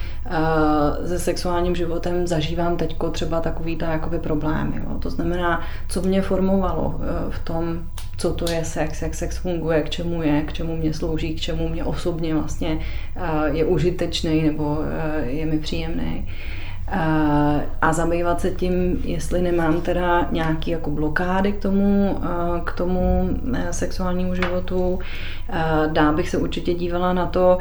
se 1.07 1.19
sexuálním 1.19 1.77
životem 1.77 2.27
zažívám 2.27 2.77
teď 2.77 2.97
třeba 3.13 3.41
takovýhle 3.41 3.89
jakoby 3.89 4.19
problémy. 4.19 4.73
Jo. 4.77 4.99
To 4.99 5.11
znamená, 5.11 5.63
co 5.89 6.03
mě 6.03 6.23
formovalo 6.23 7.01
v 7.31 7.39
tom, 7.39 7.83
co 8.17 8.33
to 8.33 8.51
je 8.51 8.65
sex, 8.65 9.03
jak 9.03 9.15
sex 9.15 9.39
funguje, 9.39 9.83
k 9.83 9.91
čemu 9.91 10.23
je, 10.23 10.43
k 10.43 10.53
čemu 10.53 10.77
mě 10.77 10.95
slouží, 10.95 11.35
k 11.35 11.41
čemu 11.41 11.69
mě 11.69 11.85
osobně 11.85 12.35
vlastně 12.35 12.79
je 13.53 13.65
užitečný 13.65 14.43
nebo 14.43 14.79
je 15.23 15.47
mi 15.47 15.59
příjemný. 15.59 16.27
A 17.83 17.93
zabývat 17.93 18.41
se 18.41 18.51
tím, 18.51 19.01
jestli 19.05 19.43
nemám 19.43 19.81
teda 19.81 20.29
nějaký 20.31 20.71
jako 20.71 20.91
blokády 20.91 21.53
k 21.53 21.63
tomu, 21.63 22.21
k 22.65 22.73
tomu 22.73 23.31
sexuálnímu 23.71 24.35
životu. 24.35 24.99
Dá 25.87 26.13
bych 26.13 26.29
se 26.29 26.39
určitě 26.39 26.75
dívala 26.75 27.13
na 27.13 27.27
to, 27.27 27.59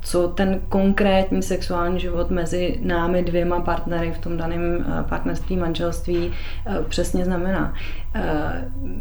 co 0.00 0.28
ten 0.28 0.60
konkrétní 0.68 1.42
sexuální 1.42 2.00
život 2.00 2.30
mezi 2.30 2.78
námi 2.82 3.22
dvěma 3.22 3.60
partnery 3.60 4.12
v 4.12 4.18
tom 4.18 4.36
daném 4.36 4.86
partnerství, 5.08 5.56
manželství 5.56 6.32
přesně 6.88 7.24
znamená. 7.24 7.74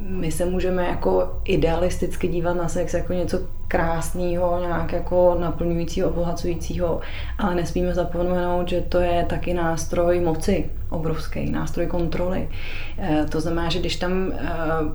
My 0.10 0.32
se 0.32 0.46
můžeme 0.46 0.86
jako 0.88 1.40
idealisticky 1.46 2.28
dívat 2.28 2.54
na 2.54 2.68
sex 2.68 2.94
jako 2.94 3.14
něco 3.14 3.40
krásného, 3.68 4.60
nějak 4.62 4.94
jako 4.94 5.38
naplňujícího, 5.40 6.10
obohacujícího, 6.10 7.00
ale 7.38 7.56
nesmíme 7.56 7.94
zapomenout, 7.94 8.70
že 8.70 8.82
to 8.82 9.00
je 9.00 9.26
taky 9.28 9.54
nástroj 9.54 10.20
moci, 10.20 10.70
obrovský 10.90 11.52
nástroj 11.52 11.88
kontroly. 11.88 12.50
Eh, 12.98 13.26
to 13.30 13.42
znamená, 13.42 13.70
že 13.70 13.80
když 13.80 13.96
tam 13.96 14.32
eh, 14.32 14.48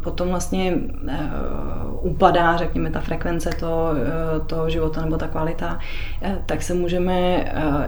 potom 0.03 0.29
vlastně 0.29 0.75
eh, 1.09 1.18
upadá, 2.01 2.57
řekněme, 2.57 2.90
ta 2.90 3.01
frekvence 3.01 3.51
toho, 3.61 3.95
toho 4.47 4.71
života 4.71 5.05
nebo 5.05 5.16
ta 5.16 5.29
kvalita, 5.29 5.79
tak 6.47 6.62
se 6.62 6.75
můžeme 6.75 7.45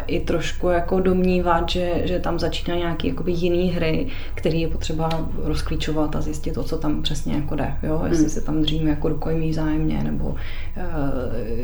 i 0.06 0.20
trošku 0.20 0.68
jako 0.68 1.00
domnívat, 1.00 1.68
že, 1.68 1.92
že 2.04 2.18
tam 2.18 2.38
začíná 2.38 2.76
nějaký 2.76 3.08
jakoby 3.08 3.32
jiný 3.32 3.70
hry, 3.70 4.06
který 4.34 4.60
je 4.60 4.68
potřeba 4.68 5.08
rozklíčovat 5.44 6.16
a 6.16 6.20
zjistit 6.20 6.54
to, 6.54 6.62
co 6.62 6.76
tam 6.78 7.02
přesně 7.02 7.34
jako 7.34 7.56
jde. 7.56 7.74
Jo? 7.82 8.02
Jestli 8.04 8.24
hmm. 8.24 8.30
se 8.30 8.40
tam 8.40 8.60
dříme 8.60 8.90
jako 8.90 9.08
rukojmí 9.08 9.50
vzájemně, 9.50 10.04
nebo 10.04 10.34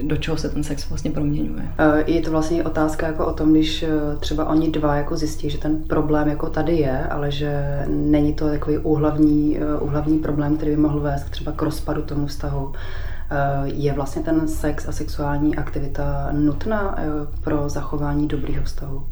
do 0.02 0.16
čeho 0.16 0.36
se 0.36 0.48
ten 0.48 0.62
sex 0.64 0.88
vlastně 0.88 1.10
proměňuje. 1.10 1.68
Je 2.06 2.20
to 2.20 2.30
vlastně 2.30 2.64
otázka 2.64 3.06
jako 3.06 3.26
o 3.26 3.32
tom, 3.32 3.52
když 3.52 3.84
třeba 4.20 4.48
oni 4.48 4.59
dva 4.68 4.96
jako 4.96 5.16
zjistí, 5.16 5.50
že 5.50 5.58
ten 5.58 5.82
problém 5.82 6.28
jako 6.28 6.50
tady 6.50 6.76
je, 6.76 7.06
ale 7.06 7.30
že 7.30 7.84
není 7.88 8.34
to 8.34 8.48
takový 8.48 8.78
úhlavní, 8.78 9.58
úhlavní 9.80 10.18
problém, 10.18 10.56
který 10.56 10.70
by 10.70 10.76
mohl 10.76 11.00
vést 11.00 11.30
třeba 11.30 11.52
k 11.52 11.62
rozpadu 11.62 12.02
tomu 12.02 12.26
vztahu. 12.26 12.72
Eh, 13.30 13.62
je 13.64 13.92
vlastně 13.92 14.22
ten 14.22 14.48
sex 14.48 14.88
a 14.88 14.92
sexuální 14.92 15.56
aktivita 15.56 16.28
nutná 16.32 16.94
eh, 16.98 17.04
pro 17.44 17.68
zachování 17.68 18.28
dobrého 18.28 18.64
vztahu? 18.64 19.06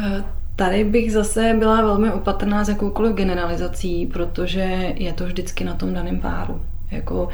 Eh, 0.00 0.24
tady 0.56 0.84
bych 0.84 1.12
zase 1.12 1.56
byla 1.58 1.76
velmi 1.82 2.12
opatrná 2.12 2.64
s 2.64 2.68
jakoukoliv 2.68 3.16
generalizací, 3.16 4.06
protože 4.06 4.92
je 4.96 5.12
to 5.12 5.24
vždycky 5.24 5.64
na 5.64 5.74
tom 5.74 5.94
daném 5.94 6.20
páru. 6.20 6.60
Jako, 6.90 7.28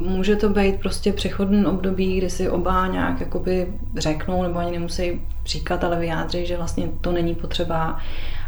může 0.00 0.36
to 0.36 0.48
být 0.48 0.80
prostě 0.80 1.12
přechodný 1.12 1.66
období, 1.66 2.18
kdy 2.18 2.30
si 2.30 2.48
oba 2.48 2.86
nějak 2.86 3.20
jakoby 3.20 3.72
řeknou, 3.98 4.42
nebo 4.42 4.58
ani 4.58 4.70
nemusí 4.70 5.20
říkat, 5.46 5.84
ale 5.84 5.98
vyjádří, 5.98 6.46
že 6.46 6.56
vlastně 6.56 6.88
to 7.00 7.12
není 7.12 7.34
potřeba 7.34 8.00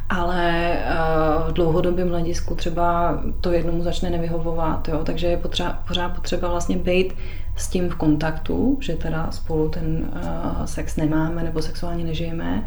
ale 0.09 0.77
v 1.49 1.53
dlouhodobém 1.53 2.09
hledisku 2.09 2.55
třeba 2.55 3.19
to 3.41 3.53
jednomu 3.53 3.83
začne 3.83 4.11
nevyhovovat, 4.11 4.89
jo? 4.89 5.01
takže 5.05 5.27
je 5.27 5.37
potřeba, 5.37 5.79
pořád 5.89 6.09
potřeba 6.09 6.49
vlastně 6.49 6.77
být 6.77 7.15
s 7.57 7.69
tím 7.69 7.89
v 7.89 7.95
kontaktu, 7.95 8.79
že 8.81 8.97
teda 8.97 9.31
spolu 9.31 9.69
ten 9.69 10.11
sex 10.65 10.97
nemáme 10.97 11.43
nebo 11.43 11.63
sexuálně 11.63 12.05
nežijeme 12.05 12.65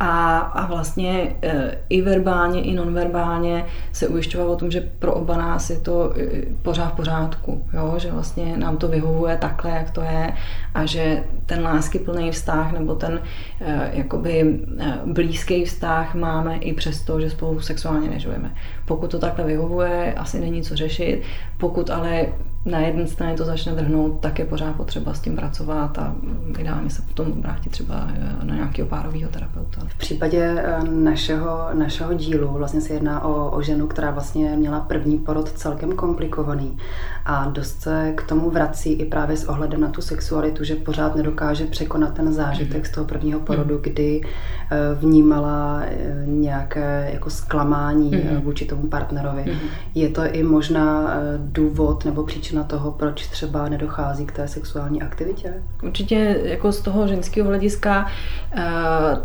a, 0.00 0.38
a 0.38 0.66
vlastně 0.66 1.36
e, 1.42 1.78
i 1.88 2.02
verbálně, 2.02 2.62
i 2.62 2.74
nonverbálně 2.74 3.64
se 3.92 4.08
ujišťovat 4.08 4.46
o 4.46 4.56
tom, 4.56 4.70
že 4.70 4.80
pro 4.98 5.14
oba 5.14 5.36
nás 5.36 5.70
je 5.70 5.76
to 5.76 6.14
e, 6.16 6.42
pořád 6.62 6.88
v 6.88 6.96
pořádku, 6.96 7.64
jo? 7.72 7.94
že 7.98 8.10
vlastně 8.10 8.56
nám 8.56 8.76
to 8.76 8.88
vyhovuje 8.88 9.36
takhle, 9.36 9.70
jak 9.70 9.90
to 9.90 10.00
je 10.00 10.32
a 10.74 10.86
že 10.86 11.24
ten 11.46 11.62
láskyplný 11.62 12.30
vztah 12.30 12.72
nebo 12.72 12.94
ten 12.94 13.20
e, 13.60 13.90
jakoby 13.92 14.60
blízký 15.06 15.64
vztah 15.64 16.14
máme 16.14 16.56
i 16.56 16.72
přesto, 16.72 17.20
že 17.20 17.30
spolu 17.30 17.60
sexuálně 17.60 18.10
nežijeme. 18.10 18.54
Pokud 18.84 19.10
to 19.10 19.18
takhle 19.18 19.44
vyhovuje, 19.44 20.14
asi 20.14 20.40
není 20.40 20.62
co 20.62 20.76
řešit. 20.76 21.22
Pokud 21.58 21.90
ale 21.90 22.26
na 22.64 22.78
jedné 22.80 23.06
straně 23.06 23.36
to 23.36 23.44
začne 23.44 23.72
drhnout, 23.72 24.20
tak 24.20 24.38
je 24.38 24.44
pořád 24.44 24.76
potřeba 24.76 25.14
s 25.14 25.20
tím 25.20 25.36
pracovat 25.36 25.98
a 25.98 26.14
ideálně 26.58 26.90
se 26.90 27.02
potom 27.02 27.42
vrátit 27.42 27.70
třeba 27.70 28.08
eh, 28.14 28.44
na 28.44 28.54
nějakého 28.54 28.88
párového 28.88 29.30
terapeuta. 29.30 29.80
V 29.88 29.94
případě 29.94 30.54
eh, 30.58 30.84
našeho, 30.84 31.68
našeho 31.72 32.14
dílu 32.14 32.48
vlastně 32.48 32.80
se 32.80 32.92
jedná 32.92 33.24
o, 33.24 33.50
o 33.50 33.62
ženu, 33.62 33.86
která 33.86 34.10
vlastně 34.10 34.56
měla 34.56 34.80
první 34.80 35.18
porod 35.18 35.52
celkem 35.52 35.92
komplikovaný 35.92 36.78
a 37.24 37.48
dost 37.48 37.80
se 37.80 38.12
k 38.16 38.22
tomu 38.22 38.50
vrací 38.50 38.92
i 38.92 39.04
právě 39.04 39.36
s 39.36 39.44
ohledem 39.44 39.80
na 39.80 39.88
tu 39.88 40.02
sexualitu, 40.02 40.64
že 40.64 40.74
pořád 40.74 41.16
nedokáže 41.16 41.66
překonat 41.66 42.14
ten 42.14 42.32
zážitek 42.32 42.86
z 42.86 42.90
toho 42.90 43.06
prvního 43.06 43.40
porodu, 43.40 43.78
kdy 43.82 44.20
eh, 44.22 44.76
vnímala 44.94 45.82
nějaké 46.64 47.10
jako 47.12 47.30
zklamání 47.30 48.10
mm-hmm. 48.10 48.40
vůči 48.40 48.64
tomu 48.64 48.86
partnerovi. 48.86 49.42
Mm-hmm. 49.42 49.68
Je 49.94 50.08
to 50.08 50.22
i 50.24 50.42
možná 50.42 51.14
důvod 51.38 52.04
nebo 52.04 52.22
příčina 52.22 52.64
toho, 52.64 52.92
proč 52.92 53.26
třeba 53.26 53.68
nedochází 53.68 54.26
k 54.26 54.32
té 54.32 54.48
sexuální 54.48 55.02
aktivitě? 55.02 55.54
Určitě 55.82 56.40
jako 56.44 56.72
z 56.72 56.80
toho 56.80 57.08
ženského 57.08 57.48
hlediska 57.48 58.06
eh, 58.56 58.62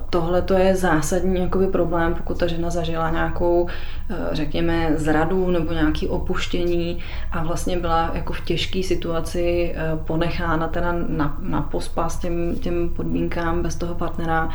tohle 0.09 0.41
to 0.41 0.53
je 0.53 0.75
zásadní 0.75 1.41
jakoby 1.41 1.67
problém, 1.67 2.15
pokud 2.15 2.39
ta 2.39 2.47
žena 2.47 2.69
zažila 2.69 3.09
nějakou, 3.09 3.67
eh, 4.09 4.15
řekněme, 4.31 4.91
zradu 4.95 5.51
nebo 5.51 5.73
nějaký 5.73 6.07
opuštění 6.07 6.99
a 7.31 7.43
vlastně 7.43 7.77
byla 7.77 8.11
jako 8.13 8.33
v 8.33 8.41
těžké 8.41 8.83
situaci 8.83 9.75
eh, 9.75 9.97
ponechána 10.07 10.67
teda 10.67 10.95
na, 11.07 11.37
na 11.41 11.61
pospas 11.61 12.19
těm, 12.19 12.55
těm 12.55 12.89
podmínkám 12.89 13.61
bez 13.61 13.75
toho 13.75 13.95
partnera, 13.95 14.49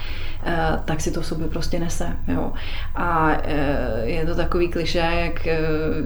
tak 0.85 1.01
si 1.01 1.11
to 1.11 1.20
v 1.20 1.27
sobě 1.27 1.49
prostě 1.49 1.79
nese. 1.79 2.16
Jo. 2.29 2.53
A 2.94 3.37
je 4.04 4.26
to 4.26 4.34
takový 4.34 4.68
kliše, 4.68 4.98
jak 4.98 5.48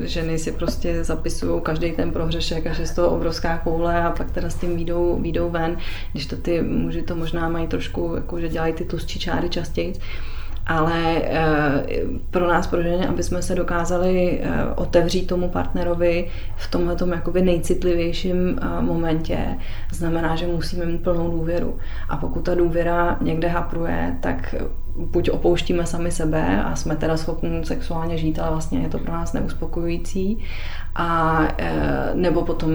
ženy 0.03 0.39
si 0.39 0.53
prostě 0.53 1.05
zapisují 1.05 1.63
každý 1.63 1.93
ten 1.93 2.11
prohřešek 2.11 2.67
až 2.67 2.79
je 2.79 2.87
z 2.87 2.95
toho 2.95 3.11
obrovská 3.11 3.59
koule 3.59 4.03
a 4.05 4.11
pak 4.11 4.31
teda 4.31 4.51
s 4.51 4.55
tím 4.55 4.77
výjdou, 4.77 5.19
výjdou 5.21 5.51
ven, 5.51 5.77
když 6.13 6.27
to 6.27 6.37
ty 6.37 6.63
muži 6.63 7.03
to 7.03 7.15
možná 7.17 7.49
mají 7.49 7.67
trošku, 7.67 8.13
jako 8.15 8.41
že 8.41 8.49
dělají 8.49 8.73
ty 8.73 8.85
tlustší 8.85 9.19
čáry 9.19 9.49
častěji. 9.49 9.93
Ale 10.67 11.23
eh, 11.23 11.85
pro 12.31 12.49
nás, 12.49 12.67
pro 12.67 12.83
ženy, 12.83 13.07
aby 13.07 13.23
jsme 13.23 13.43
se 13.43 13.55
dokázali 13.55 14.41
otevřít 14.77 15.27
tomu 15.27 15.49
partnerovi 15.49 16.29
v 16.57 16.71
tomhle 16.71 16.97
jakoby 17.11 17.43
nejcitlivějším 17.43 18.59
momentě, 18.81 19.39
znamená, 19.93 20.37
že 20.37 20.47
musíme 20.47 20.85
mít 20.85 21.03
plnou 21.03 21.31
důvěru. 21.31 21.79
A 22.09 22.17
pokud 22.17 22.41
ta 22.41 22.55
důvěra 22.55 23.17
někde 23.21 23.49
hapruje, 23.49 24.17
tak 24.21 24.55
buď 24.99 25.31
opouštíme 25.31 25.87
sami 25.87 26.11
sebe 26.11 26.63
a 26.63 26.77
jsme 26.77 26.97
teda 26.97 27.17
schopni 27.17 27.65
sexuálně 27.65 28.19
žít, 28.19 28.39
ale 28.39 28.51
vlastně 28.51 28.81
je 28.81 28.89
to 28.89 28.99
pro 28.99 29.13
nás 29.13 29.33
neuspokojující, 29.33 30.39
a 30.99 31.43
e, 31.59 32.11
nebo 32.15 32.43
potom 32.43 32.71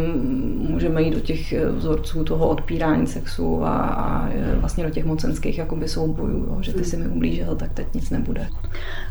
můžeme 0.55 1.01
jít 1.01 1.13
do 1.13 1.19
těch 1.19 1.53
vzorců 1.71 2.23
toho 2.23 2.47
odpírání 2.47 3.07
sexu 3.07 3.65
a, 3.65 3.77
a 3.77 4.29
e, 4.29 4.55
vlastně 4.55 4.83
do 4.83 4.89
těch 4.89 5.05
mocenských 5.05 5.57
jakoby 5.57 5.87
soubojů, 5.87 6.45
jo, 6.49 6.57
že 6.61 6.73
ty 6.73 6.85
si 6.85 6.97
mi 6.97 7.07
ublížil, 7.07 7.55
tak 7.55 7.73
teď 7.73 7.87
nic 7.93 8.09
nebude. 8.09 8.47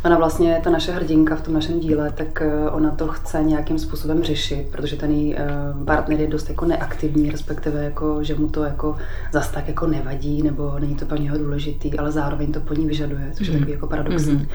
Ona 0.05 0.18
vlastně, 0.18 0.61
ta 0.64 0.70
naše 0.70 0.92
hrdinka 0.92 1.37
v 1.37 1.40
tom 1.40 1.55
našem 1.55 1.81
díle, 1.81 2.11
tak 2.11 2.42
e, 2.42 2.70
ona 2.70 2.90
to 2.90 3.09
chce 3.09 3.42
nějakým 3.42 3.79
způsobem 3.79 4.22
řešit, 4.22 4.68
protože 4.72 4.96
ten 4.96 5.11
její 5.11 5.37
partner 5.85 6.20
je 6.20 6.27
dost 6.27 6.48
jako 6.48 6.64
neaktivní, 6.64 7.31
respektive 7.31 7.85
jako, 7.85 8.22
že 8.22 8.35
mu 8.35 8.48
to 8.48 8.64
jako 8.64 8.96
zas 9.33 9.51
tak 9.51 9.68
jako 9.68 9.87
nevadí, 9.87 10.42
nebo 10.42 10.79
není 10.79 10.94
to 10.94 11.07
pro 11.07 11.16
něho 11.16 11.38
důležitý, 11.38 11.98
ale 11.98 12.12
zároveň 12.12 12.53
to 12.53 12.61
po 12.61 12.75
ní 12.75 12.87
vyžaduje, 12.87 13.02
což 13.33 13.47
je 13.47 13.53
mm-hmm. 13.53 13.59
takový 13.59 13.73
jako 13.73 13.87
paradoxní. 13.87 14.35
Mm-hmm 14.35 14.49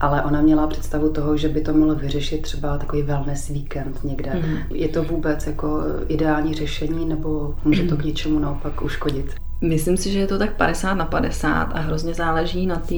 ale 0.00 0.22
ona 0.22 0.40
měla 0.40 0.66
představu 0.66 1.12
toho, 1.12 1.36
že 1.36 1.48
by 1.48 1.60
to 1.60 1.74
mohlo 1.74 1.94
vyřešit 1.94 2.42
třeba 2.42 2.78
takový 2.78 3.02
wellness 3.02 3.48
víkend 3.48 4.04
někde. 4.04 4.30
Mm-hmm. 4.30 4.74
Je 4.74 4.88
to 4.88 5.02
vůbec 5.04 5.46
jako 5.46 5.82
ideální 6.08 6.54
řešení 6.54 7.06
nebo 7.06 7.54
může 7.64 7.82
to 7.82 7.96
k 7.96 8.04
něčemu 8.04 8.38
naopak 8.38 8.82
uškodit? 8.82 9.34
Myslím 9.60 9.96
si, 9.96 10.12
že 10.12 10.18
je 10.18 10.26
to 10.26 10.38
tak 10.38 10.56
50 10.56 10.94
na 10.94 11.04
50 11.04 11.62
a 11.62 11.80
hrozně 11.80 12.14
záleží 12.14 12.66
na 12.66 12.76
té, 12.76 12.94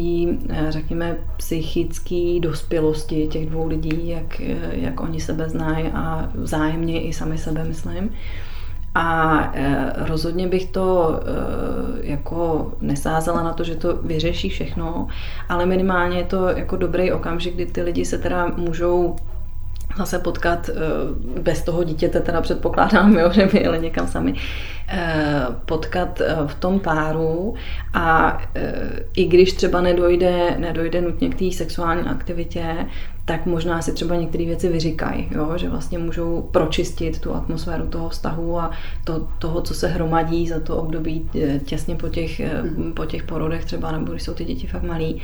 eh, 0.48 0.66
řekněme, 0.68 1.16
psychické 1.36 2.38
dospělosti 2.40 3.26
těch 3.26 3.46
dvou 3.46 3.66
lidí, 3.66 4.08
jak, 4.08 4.40
eh, 4.40 4.56
jak 4.72 5.00
oni 5.00 5.20
sebe 5.20 5.48
znají 5.48 5.86
a 5.94 6.30
vzájemně 6.34 7.02
i 7.02 7.12
sami 7.12 7.38
sebe, 7.38 7.64
myslím. 7.64 8.10
A 8.94 9.38
e, 9.54 9.92
rozhodně 9.96 10.48
bych 10.48 10.66
to 10.66 11.20
e, 11.22 12.06
jako 12.06 12.72
nesázela 12.80 13.42
na 13.42 13.52
to, 13.52 13.64
že 13.64 13.76
to 13.76 13.96
vyřeší 13.96 14.48
všechno, 14.48 15.08
ale 15.48 15.66
minimálně 15.66 16.18
je 16.18 16.24
to 16.24 16.48
jako 16.48 16.76
dobrý 16.76 17.12
okamžik, 17.12 17.54
kdy 17.54 17.66
ty 17.66 17.82
lidi 17.82 18.04
se 18.04 18.18
teda 18.18 18.46
můžou 18.56 19.16
zase 19.96 20.18
potkat 20.18 20.68
e, 20.68 20.72
bez 21.40 21.62
toho 21.62 21.84
dítěte, 21.84 22.20
teda 22.20 22.40
předpokládám, 22.40 23.18
jo, 23.18 23.32
že 23.32 23.46
by 23.46 23.58
jeli 23.58 23.80
někam 23.80 24.06
sami, 24.06 24.34
potkat 25.66 26.22
v 26.46 26.54
tom 26.54 26.80
páru. 26.80 27.54
A 27.94 28.38
i 29.16 29.24
když 29.24 29.52
třeba 29.52 29.80
nedojde, 29.80 30.56
nedojde 30.58 31.00
nutně 31.00 31.28
k 31.28 31.38
té 31.38 31.50
sexuální 31.52 32.02
aktivitě, 32.08 32.86
tak 33.24 33.46
možná 33.46 33.82
si 33.82 33.92
třeba 33.92 34.16
některé 34.16 34.44
věci 34.44 34.68
vyříkají, 34.68 35.28
jo? 35.30 35.52
že 35.56 35.68
vlastně 35.68 35.98
můžou 35.98 36.48
pročistit 36.52 37.20
tu 37.20 37.34
atmosféru 37.34 37.86
toho 37.86 38.08
vztahu 38.08 38.58
a 38.58 38.70
to, 39.04 39.28
toho, 39.38 39.62
co 39.62 39.74
se 39.74 39.88
hromadí 39.88 40.48
za 40.48 40.60
to 40.60 40.76
období 40.76 41.30
eh, 41.42 41.58
těsně 41.58 41.96
po 41.96 42.08
těch, 42.08 42.40
mm. 42.62 42.92
po 42.92 43.04
těch 43.06 43.22
porodech 43.22 43.64
třeba, 43.64 43.92
nebo 43.92 44.12
když 44.12 44.22
jsou 44.22 44.34
ty 44.34 44.44
děti 44.44 44.66
fakt 44.66 44.82
malí 44.82 45.22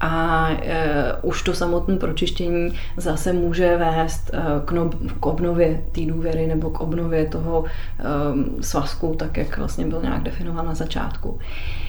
a 0.00 0.48
e, 0.50 1.12
už 1.22 1.42
to 1.42 1.54
samotné 1.54 1.96
pročištění 1.96 2.72
zase 2.96 3.32
může 3.32 3.76
vést 3.76 4.30
e, 4.34 4.40
k, 4.64 4.72
no, 4.72 4.90
k 5.20 5.26
obnově 5.26 5.84
té 5.92 6.00
důvěry 6.00 6.46
nebo 6.46 6.70
k 6.70 6.80
obnově 6.80 7.26
toho 7.26 7.64
e, 7.64 8.62
svazku, 8.62 9.14
tak 9.18 9.36
jak 9.36 9.58
vlastně 9.58 9.86
byl 9.86 10.02
nějak 10.02 10.22
definován 10.22 10.66
na 10.66 10.74
začátku. 10.74 11.38
E, 11.40 11.87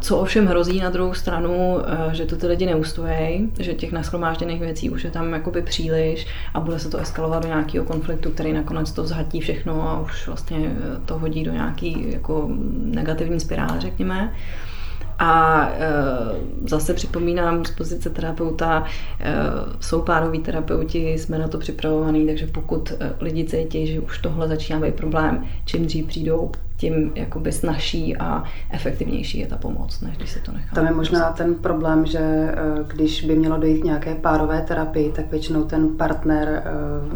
co 0.00 0.18
ovšem 0.18 0.46
hrozí 0.46 0.80
na 0.80 0.90
druhou 0.90 1.14
stranu, 1.14 1.78
e, 2.10 2.14
že 2.14 2.26
to 2.26 2.36
ty 2.36 2.46
lidi 2.46 2.66
neustojí, 2.66 3.52
že 3.58 3.74
těch 3.74 3.92
naschromážděných 3.92 4.60
věcí 4.60 4.90
už 4.90 5.04
je 5.04 5.10
tam 5.10 5.32
jakoby 5.32 5.62
příliš 5.62 6.26
a 6.54 6.60
bude 6.60 6.78
se 6.78 6.90
to 6.90 6.98
eskalovat 6.98 7.42
do 7.42 7.48
nějakého 7.48 7.84
konfliktu, 7.84 8.30
který 8.30 8.52
nakonec 8.52 8.92
to 8.92 9.06
zhatí 9.06 9.40
všechno 9.40 9.88
a 9.88 10.00
už 10.00 10.26
vlastně 10.26 10.76
to 11.04 11.18
hodí 11.18 11.44
do 11.44 11.52
nějaký 11.52 12.12
jako 12.12 12.48
negativní 12.74 13.40
spirály, 13.40 13.80
řekněme. 13.80 14.32
A 15.18 15.62
e, 15.68 15.88
zase 16.68 16.94
připomínám 16.94 17.64
z 17.64 17.70
pozice 17.70 18.10
terapeuta, 18.10 18.84
e, 19.20 19.34
jsou 19.80 20.02
pároví 20.02 20.38
terapeuti, 20.38 21.12
jsme 21.12 21.38
na 21.38 21.48
to 21.48 21.58
připravovaní, 21.58 22.26
takže 22.26 22.46
pokud 22.46 22.92
e, 22.92 23.12
lidi 23.20 23.44
cítí, 23.44 23.86
že 23.86 24.00
už 24.00 24.18
tohle 24.18 24.48
začíná 24.48 24.80
být 24.80 24.94
problém, 24.94 25.46
čím 25.64 25.86
dřív 25.86 26.06
přijdou 26.06 26.50
tím 26.78 27.12
jakoby 27.14 27.52
snažší 27.52 28.16
a 28.16 28.44
efektivnější 28.70 29.38
je 29.38 29.46
ta 29.46 29.56
pomoc, 29.56 30.00
než 30.00 30.16
když 30.16 30.30
se 30.30 30.38
to 30.38 30.52
nechá. 30.52 30.74
Tam 30.74 30.86
je 30.86 30.92
možná 30.92 31.32
ten 31.32 31.54
problém, 31.54 32.06
že 32.06 32.18
eh, 32.18 32.54
když 32.86 33.24
by 33.24 33.36
mělo 33.36 33.58
dojít 33.58 33.80
k 33.80 33.84
nějaké 33.84 34.14
párové 34.14 34.60
terapii, 34.60 35.12
tak 35.12 35.30
většinou 35.30 35.64
ten 35.64 35.96
partner 35.96 36.62
eh, 36.64 36.70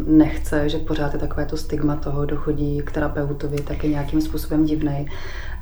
nechce, 0.07 0.69
že 0.69 0.77
pořád 0.77 1.13
je 1.13 1.19
takové 1.19 1.45
to 1.45 1.57
stigma 1.57 1.95
toho, 1.95 2.25
dochodí 2.25 2.81
k 2.85 2.91
terapeutovi, 2.91 3.57
tak 3.57 3.83
je 3.83 3.89
nějakým 3.89 4.21
způsobem 4.21 4.65
divnej. 4.65 5.05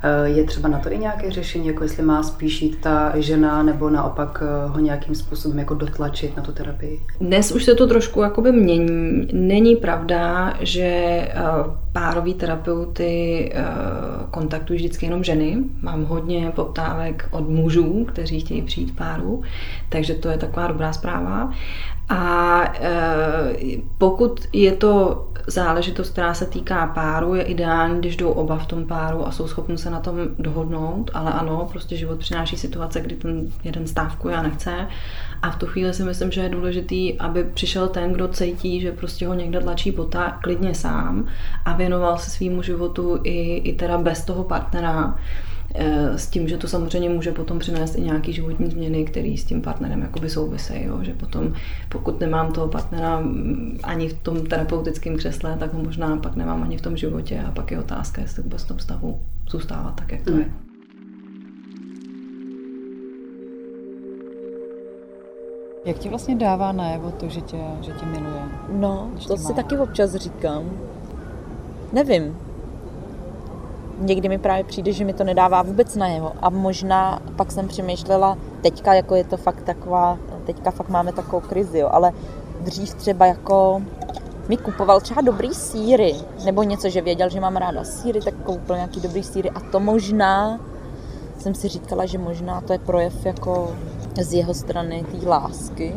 Eh, 0.02 0.28
je 0.28 0.44
třeba 0.44 0.68
na 0.68 0.78
to 0.78 0.92
i 0.92 0.98
nějaké 0.98 1.30
řešení, 1.30 1.66
jako 1.66 1.82
jestli 1.82 2.02
má 2.02 2.22
spíš 2.22 2.62
jít 2.62 2.80
ta 2.80 3.12
žena, 3.16 3.62
nebo 3.62 3.90
naopak 3.90 4.42
ho 4.66 4.80
nějakým 4.80 5.14
způsobem 5.14 5.58
jako 5.58 5.74
dotlačit 5.74 6.36
na 6.36 6.42
tu 6.42 6.52
terapii? 6.52 7.00
Dnes 7.20 7.52
už 7.52 7.64
se 7.64 7.74
to 7.74 7.86
trošku 7.86 8.22
jakoby 8.22 8.52
mění. 8.52 9.28
Není 9.32 9.76
pravda, 9.76 10.54
že 10.60 11.28
párový 11.92 12.34
terapeuty 12.34 13.52
kontaktuji 14.30 14.76
vždycky 14.78 15.06
jenom 15.06 15.24
ženy. 15.24 15.58
Mám 15.82 16.04
hodně 16.04 16.52
poptávek 16.54 17.28
od 17.30 17.48
mužů, 17.48 18.04
kteří 18.04 18.40
chtějí 18.40 18.62
přijít 18.62 18.96
páru, 18.96 19.42
takže 19.88 20.14
to 20.14 20.28
je 20.28 20.38
taková 20.38 20.66
dobrá 20.66 20.92
zpráva. 20.92 21.52
A 22.08 22.62
e, 22.80 22.92
pokud 23.98 24.40
je 24.52 24.72
to 24.72 25.26
záležitost, 25.46 26.10
která 26.10 26.34
se 26.34 26.46
týká 26.46 26.86
páru, 26.86 27.34
je 27.34 27.42
ideální, 27.42 27.98
když 27.98 28.16
jdou 28.16 28.30
oba 28.30 28.58
v 28.58 28.66
tom 28.66 28.86
páru 28.86 29.26
a 29.26 29.32
jsou 29.32 29.48
schopni 29.48 29.78
se 29.78 29.90
na 29.90 30.00
tom 30.00 30.16
dohodnout, 30.38 31.10
ale 31.14 31.32
ano, 31.32 31.68
prostě 31.72 31.96
život 31.96 32.18
přináší 32.18 32.56
situace, 32.56 33.00
kdy 33.00 33.14
ten 33.14 33.52
jeden 33.64 33.86
stávkuje 33.86 34.36
a 34.36 34.42
nechce. 34.42 34.86
A 35.42 35.50
v 35.50 35.56
tu 35.56 35.66
chvíli 35.66 35.94
si 35.94 36.02
myslím, 36.02 36.30
že 36.30 36.40
je 36.40 36.48
důležitý, 36.48 37.18
aby 37.18 37.44
přišel 37.44 37.88
ten, 37.88 38.12
kdo 38.12 38.28
cítí, 38.28 38.80
že 38.80 38.92
prostě 38.92 39.26
ho 39.26 39.34
někde 39.34 39.60
tlačí 39.60 39.92
pota 39.92 40.38
klidně 40.42 40.74
sám 40.74 41.26
a 41.64 41.72
věnoval 41.82 42.18
se 42.18 42.30
svýmu 42.30 42.62
životu 42.62 43.20
i, 43.24 43.56
i 43.56 43.72
teda 43.72 43.98
bez 43.98 44.24
toho 44.24 44.44
partnera 44.44 45.18
Eh, 45.74 46.18
s 46.18 46.26
tím, 46.26 46.48
že 46.48 46.58
to 46.58 46.68
samozřejmě 46.68 47.08
může 47.08 47.32
potom 47.32 47.58
přinést 47.58 47.94
i 47.94 48.00
nějaký 48.00 48.32
životní 48.32 48.70
změny, 48.70 49.04
které 49.04 49.34
s 49.38 49.44
tím 49.44 49.62
partnerem 49.62 50.02
jakoby 50.02 50.30
souvisejí, 50.30 50.84
jo? 50.84 50.98
že 51.02 51.14
potom 51.14 51.52
pokud 51.88 52.20
nemám 52.20 52.52
toho 52.52 52.68
partnera 52.68 53.20
mm, 53.20 53.78
ani 53.82 54.08
v 54.08 54.22
tom 54.22 54.46
terapeutickém 54.46 55.16
křesle, 55.16 55.56
tak 55.58 55.74
ho 55.74 55.82
možná 55.82 56.16
pak 56.16 56.36
nemám 56.36 56.62
ani 56.62 56.78
v 56.78 56.80
tom 56.80 56.96
životě 56.96 57.40
a 57.48 57.50
pak 57.50 57.70
je 57.70 57.78
otázka, 57.78 58.22
jestli 58.22 58.42
vůbec 58.42 58.62
v 58.62 58.68
tom 58.68 58.78
stavu 58.78 59.20
zůstávat 59.50 59.94
tak, 59.94 60.12
jak 60.12 60.22
to 60.22 60.30
mm. 60.30 60.38
je. 60.38 60.46
Jak 65.84 65.98
ti 65.98 66.08
vlastně 66.08 66.36
dává 66.36 66.72
najevo 66.72 67.10
to, 67.10 67.28
že 67.28 67.40
tě, 67.40 67.60
že 67.80 67.92
tě 67.92 68.06
miluje? 68.06 68.42
No, 68.72 69.10
to 69.28 69.36
si 69.36 69.54
taky 69.54 69.78
občas 69.78 70.14
říkám. 70.14 70.70
Nevím, 71.92 72.38
někdy 73.98 74.28
mi 74.28 74.38
právě 74.38 74.64
přijde, 74.64 74.92
že 74.92 75.04
mi 75.04 75.12
to 75.12 75.24
nedává 75.24 75.62
vůbec 75.62 75.96
najevo. 75.96 76.32
A 76.40 76.50
možná 76.50 77.22
pak 77.36 77.52
jsem 77.52 77.68
přemýšlela, 77.68 78.38
teďka 78.60 78.94
jako 78.94 79.14
je 79.14 79.24
to 79.24 79.36
fakt 79.36 79.62
taková, 79.62 80.18
teďka 80.46 80.70
fakt 80.70 80.88
máme 80.88 81.12
takovou 81.12 81.40
krizi, 81.48 81.78
jo, 81.78 81.88
ale 81.92 82.12
dřív 82.60 82.94
třeba 82.94 83.26
jako 83.26 83.82
mi 84.48 84.56
kupoval 84.56 85.00
třeba 85.00 85.20
dobrý 85.20 85.54
síry, 85.54 86.14
nebo 86.44 86.62
něco, 86.62 86.88
že 86.88 87.00
věděl, 87.00 87.28
že 87.28 87.40
mám 87.40 87.56
ráda 87.56 87.84
síry, 87.84 88.20
tak 88.20 88.34
koupil 88.34 88.76
nějaký 88.76 89.00
dobrý 89.00 89.22
síry 89.22 89.50
a 89.50 89.60
to 89.60 89.80
možná 89.80 90.60
jsem 91.38 91.54
si 91.54 91.68
říkala, 91.68 92.06
že 92.06 92.18
možná 92.18 92.60
to 92.60 92.72
je 92.72 92.78
projev 92.78 93.26
jako 93.26 93.76
z 94.20 94.32
jeho 94.32 94.54
strany 94.54 95.04
té 95.12 95.28
lásky. 95.28 95.94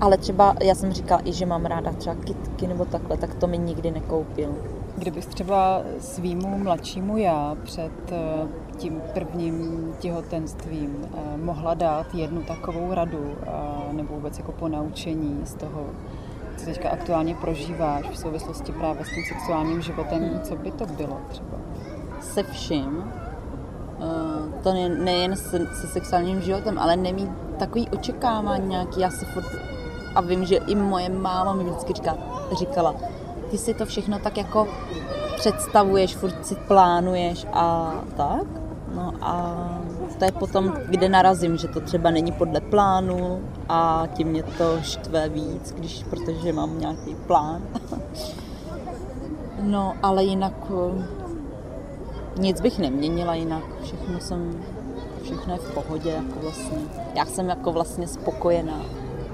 Ale 0.00 0.18
třeba 0.18 0.54
já 0.62 0.74
jsem 0.74 0.92
říkala 0.92 1.20
i, 1.24 1.32
že 1.32 1.46
mám 1.46 1.66
ráda 1.66 1.92
třeba 1.92 2.14
kitky 2.14 2.66
nebo 2.66 2.84
takhle, 2.84 3.16
tak 3.16 3.34
to 3.34 3.46
mi 3.46 3.58
nikdy 3.58 3.90
nekoupil. 3.90 4.54
Kdybys 4.98 5.26
třeba 5.26 5.82
svýmu 6.00 6.58
mladšímu 6.58 7.16
já 7.16 7.56
před 7.62 8.12
eh, 8.12 8.48
tím 8.76 9.02
prvním 9.14 9.94
těhotenstvím 9.98 10.96
eh, 11.04 11.36
mohla 11.36 11.74
dát 11.74 12.14
jednu 12.14 12.42
takovou 12.42 12.94
radu 12.94 13.36
eh, 13.42 13.92
nebo 13.92 14.14
vůbec 14.14 14.38
jako 14.38 14.52
ponaučení 14.52 15.40
z 15.44 15.54
toho, 15.54 15.86
co 16.56 16.64
teďka 16.64 16.90
aktuálně 16.90 17.34
prožíváš 17.34 18.08
v 18.10 18.18
souvislosti 18.18 18.72
právě 18.72 19.04
s 19.04 19.08
tím 19.08 19.24
sexuálním 19.28 19.82
životem, 19.82 20.40
co 20.42 20.56
by 20.56 20.70
to 20.70 20.86
bylo 20.86 21.20
třeba? 21.28 21.58
Se 22.20 22.42
vším, 22.42 23.04
to 24.62 24.72
nejen 25.04 25.36
se, 25.36 25.66
se 25.66 25.86
sexuálním 25.86 26.40
životem, 26.40 26.78
ale 26.78 26.96
nemít 26.96 27.30
takový 27.58 27.88
očekávání 27.88 28.68
nějaký, 28.68 29.00
já 29.00 29.10
si 29.10 29.24
furt, 29.24 29.46
a 30.14 30.20
vím, 30.20 30.44
že 30.44 30.56
i 30.56 30.74
moje 30.74 31.08
máma 31.08 31.54
mi 31.54 31.64
vždycky 31.64 31.92
říkala, 32.58 32.94
ty 33.50 33.58
si 33.58 33.74
to 33.74 33.86
všechno 33.86 34.18
tak 34.18 34.36
jako 34.36 34.68
představuješ, 35.36 36.16
furt 36.16 36.46
si 36.46 36.54
plánuješ 36.54 37.46
a 37.52 37.94
tak. 38.16 38.46
No 38.94 39.12
a 39.20 39.66
to 40.18 40.24
je 40.24 40.32
potom, 40.32 40.74
kde 40.88 41.08
narazím, 41.08 41.56
že 41.56 41.68
to 41.68 41.80
třeba 41.80 42.10
není 42.10 42.32
podle 42.32 42.60
plánu 42.60 43.40
a 43.68 44.08
tím 44.14 44.28
mě 44.28 44.42
to 44.42 44.78
štve 44.82 45.28
víc, 45.28 45.74
když, 45.76 46.04
protože 46.10 46.52
mám 46.52 46.80
nějaký 46.80 47.14
plán. 47.14 47.62
no, 49.62 49.94
ale 50.02 50.24
jinak 50.24 50.52
eh, 50.70 51.04
nic 52.38 52.60
bych 52.60 52.78
neměnila 52.78 53.34
jinak. 53.34 53.62
Všechno 53.82 54.20
jsem, 54.20 54.64
všechno 55.22 55.52
je 55.52 55.58
v 55.58 55.74
pohodě, 55.74 56.10
jako 56.10 56.40
vlastně. 56.42 56.78
Já 57.14 57.26
jsem 57.26 57.48
jako 57.48 57.72
vlastně 57.72 58.08
spokojená. 58.08 58.80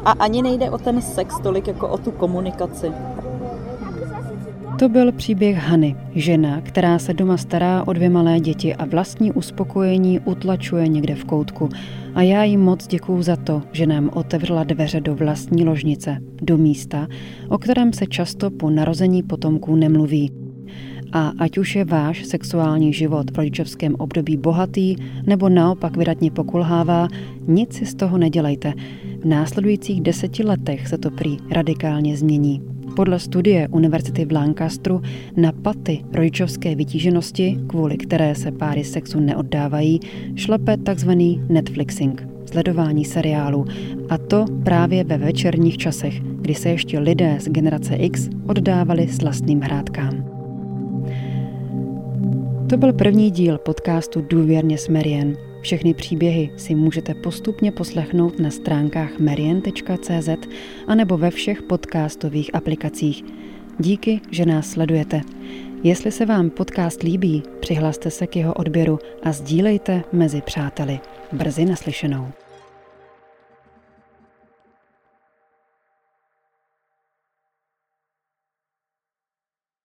A 0.05 0.11
ani 0.11 0.43
nejde 0.43 0.71
o 0.71 0.79
ten 0.79 1.03
sex 1.03 1.41
tolik 1.41 1.67
jako 1.67 1.89
o 1.89 1.99
tu 1.99 2.11
komunikaci. 2.11 2.93
To 4.83 4.89
byl 4.89 5.13
příběh 5.13 5.57
Hany, 5.57 5.97
žena, 6.15 6.61
která 6.61 6.99
se 6.99 7.15
doma 7.15 7.37
stará 7.37 7.87
o 7.87 7.93
dvě 7.93 8.11
malé 8.11 8.41
děti 8.41 8.75
a 8.75 8.85
vlastní 8.85 9.33
uspokojení 9.33 10.21
utlačuje 10.21 10.89
někde 10.89 11.15
v 11.15 11.25
koutku. 11.25 11.69
A 12.15 12.23
já 12.23 12.45
jí 12.45 12.57
moc 12.57 12.87
děkuju 12.87 13.23
za 13.23 13.37
to, 13.37 13.63
že 13.73 13.87
nám 13.87 14.11
otevřela 14.15 14.65
dveře 14.65 15.01
do 15.01 15.15
vlastní 15.15 15.65
ložnice, 15.65 16.19
do 16.43 16.59
místa, 16.59 17.09
o 17.49 17.59
kterém 17.59 17.93
se 17.93 18.07
často 18.07 18.51
po 18.51 18.71
narození 18.71 19.23
potomků 19.23 19.77
nemluví. 19.77 20.33
A 21.13 21.33
ať 21.39 21.59
už 21.59 21.77
je 21.77 21.85
váš 21.85 22.25
sexuální 22.25 22.93
život 22.93 23.31
v 23.31 23.37
rodičovském 23.37 23.95
období 23.99 24.37
bohatý 24.37 24.97
nebo 25.27 25.49
naopak 25.49 25.97
vydatně 25.97 26.31
pokulhává, 26.31 27.09
nic 27.47 27.75
si 27.75 27.87
z 27.87 27.95
toho 27.95 28.19
nedělejte. 28.19 28.73
V 29.21 29.25
následujících 29.25 30.01
deseti 30.01 30.45
letech 30.45 30.89
se 30.89 30.99
to 30.99 31.11
prý 31.11 31.37
radikálně 31.51 32.17
změní. 32.17 32.72
Podle 32.97 33.19
studie 33.19 33.69
Univerzity 33.69 34.25
v 34.25 34.33
Lancasteru 34.33 35.03
na 35.37 35.53
paty 35.53 36.05
rodičovské 36.13 36.75
vytíženosti, 36.75 37.59
kvůli 37.67 37.97
které 37.97 38.35
se 38.35 38.53
páry 38.53 38.85
sexu 38.85 39.21
neoddávají, 39.21 40.01
šlepe 40.35 40.77
tzv. 40.77 41.11
Netflixing, 41.49 42.29
sledování 42.51 43.05
seriálu, 43.05 43.67
a 44.09 44.19
to 44.19 44.45
právě 44.65 45.05
ve 45.05 45.19
večerních 45.19 45.79
časech, 45.79 46.21
kdy 46.21 46.55
se 46.55 46.69
ještě 46.69 46.99
lidé 46.99 47.37
z 47.41 47.49
generace 47.49 47.95
X 47.95 48.29
oddávali 48.47 49.09
slastným 49.09 49.61
hrádkám. 49.61 50.25
To 52.69 52.77
byl 52.77 52.93
první 52.93 53.31
díl 53.31 53.59
podcastu 53.59 54.25
Důvěrně 54.31 54.79
s 54.79 54.89
Marian. 54.89 55.52
Všechny 55.63 55.95
příběhy 55.95 56.51
si 56.57 56.75
můžete 56.75 57.15
postupně 57.15 57.73
poslechnout 57.73 58.39
na 58.39 58.51
stránkách 58.51 59.19
merien.cz 59.19 60.29
anebo 60.87 61.19
ve 61.19 61.31
všech 61.31 61.63
podcastových 61.63 62.55
aplikacích. 62.55 63.25
Díky, 63.79 64.21
že 64.31 64.47
nás 64.47 64.71
sledujete. 64.71 65.21
Jestli 65.83 66.13
se 66.13 66.27
vám 66.27 66.51
podcast 66.51 67.03
líbí, 67.03 67.43
přihlaste 67.61 68.11
se 68.11 68.27
k 68.27 68.37
jeho 68.37 68.55
odběru 68.55 68.99
a 69.23 69.33
sdílejte 69.33 70.05
mezi 70.13 70.41
přáteli. 70.41 71.01
Brzy 71.33 71.65
naslyšenou. 71.65 72.29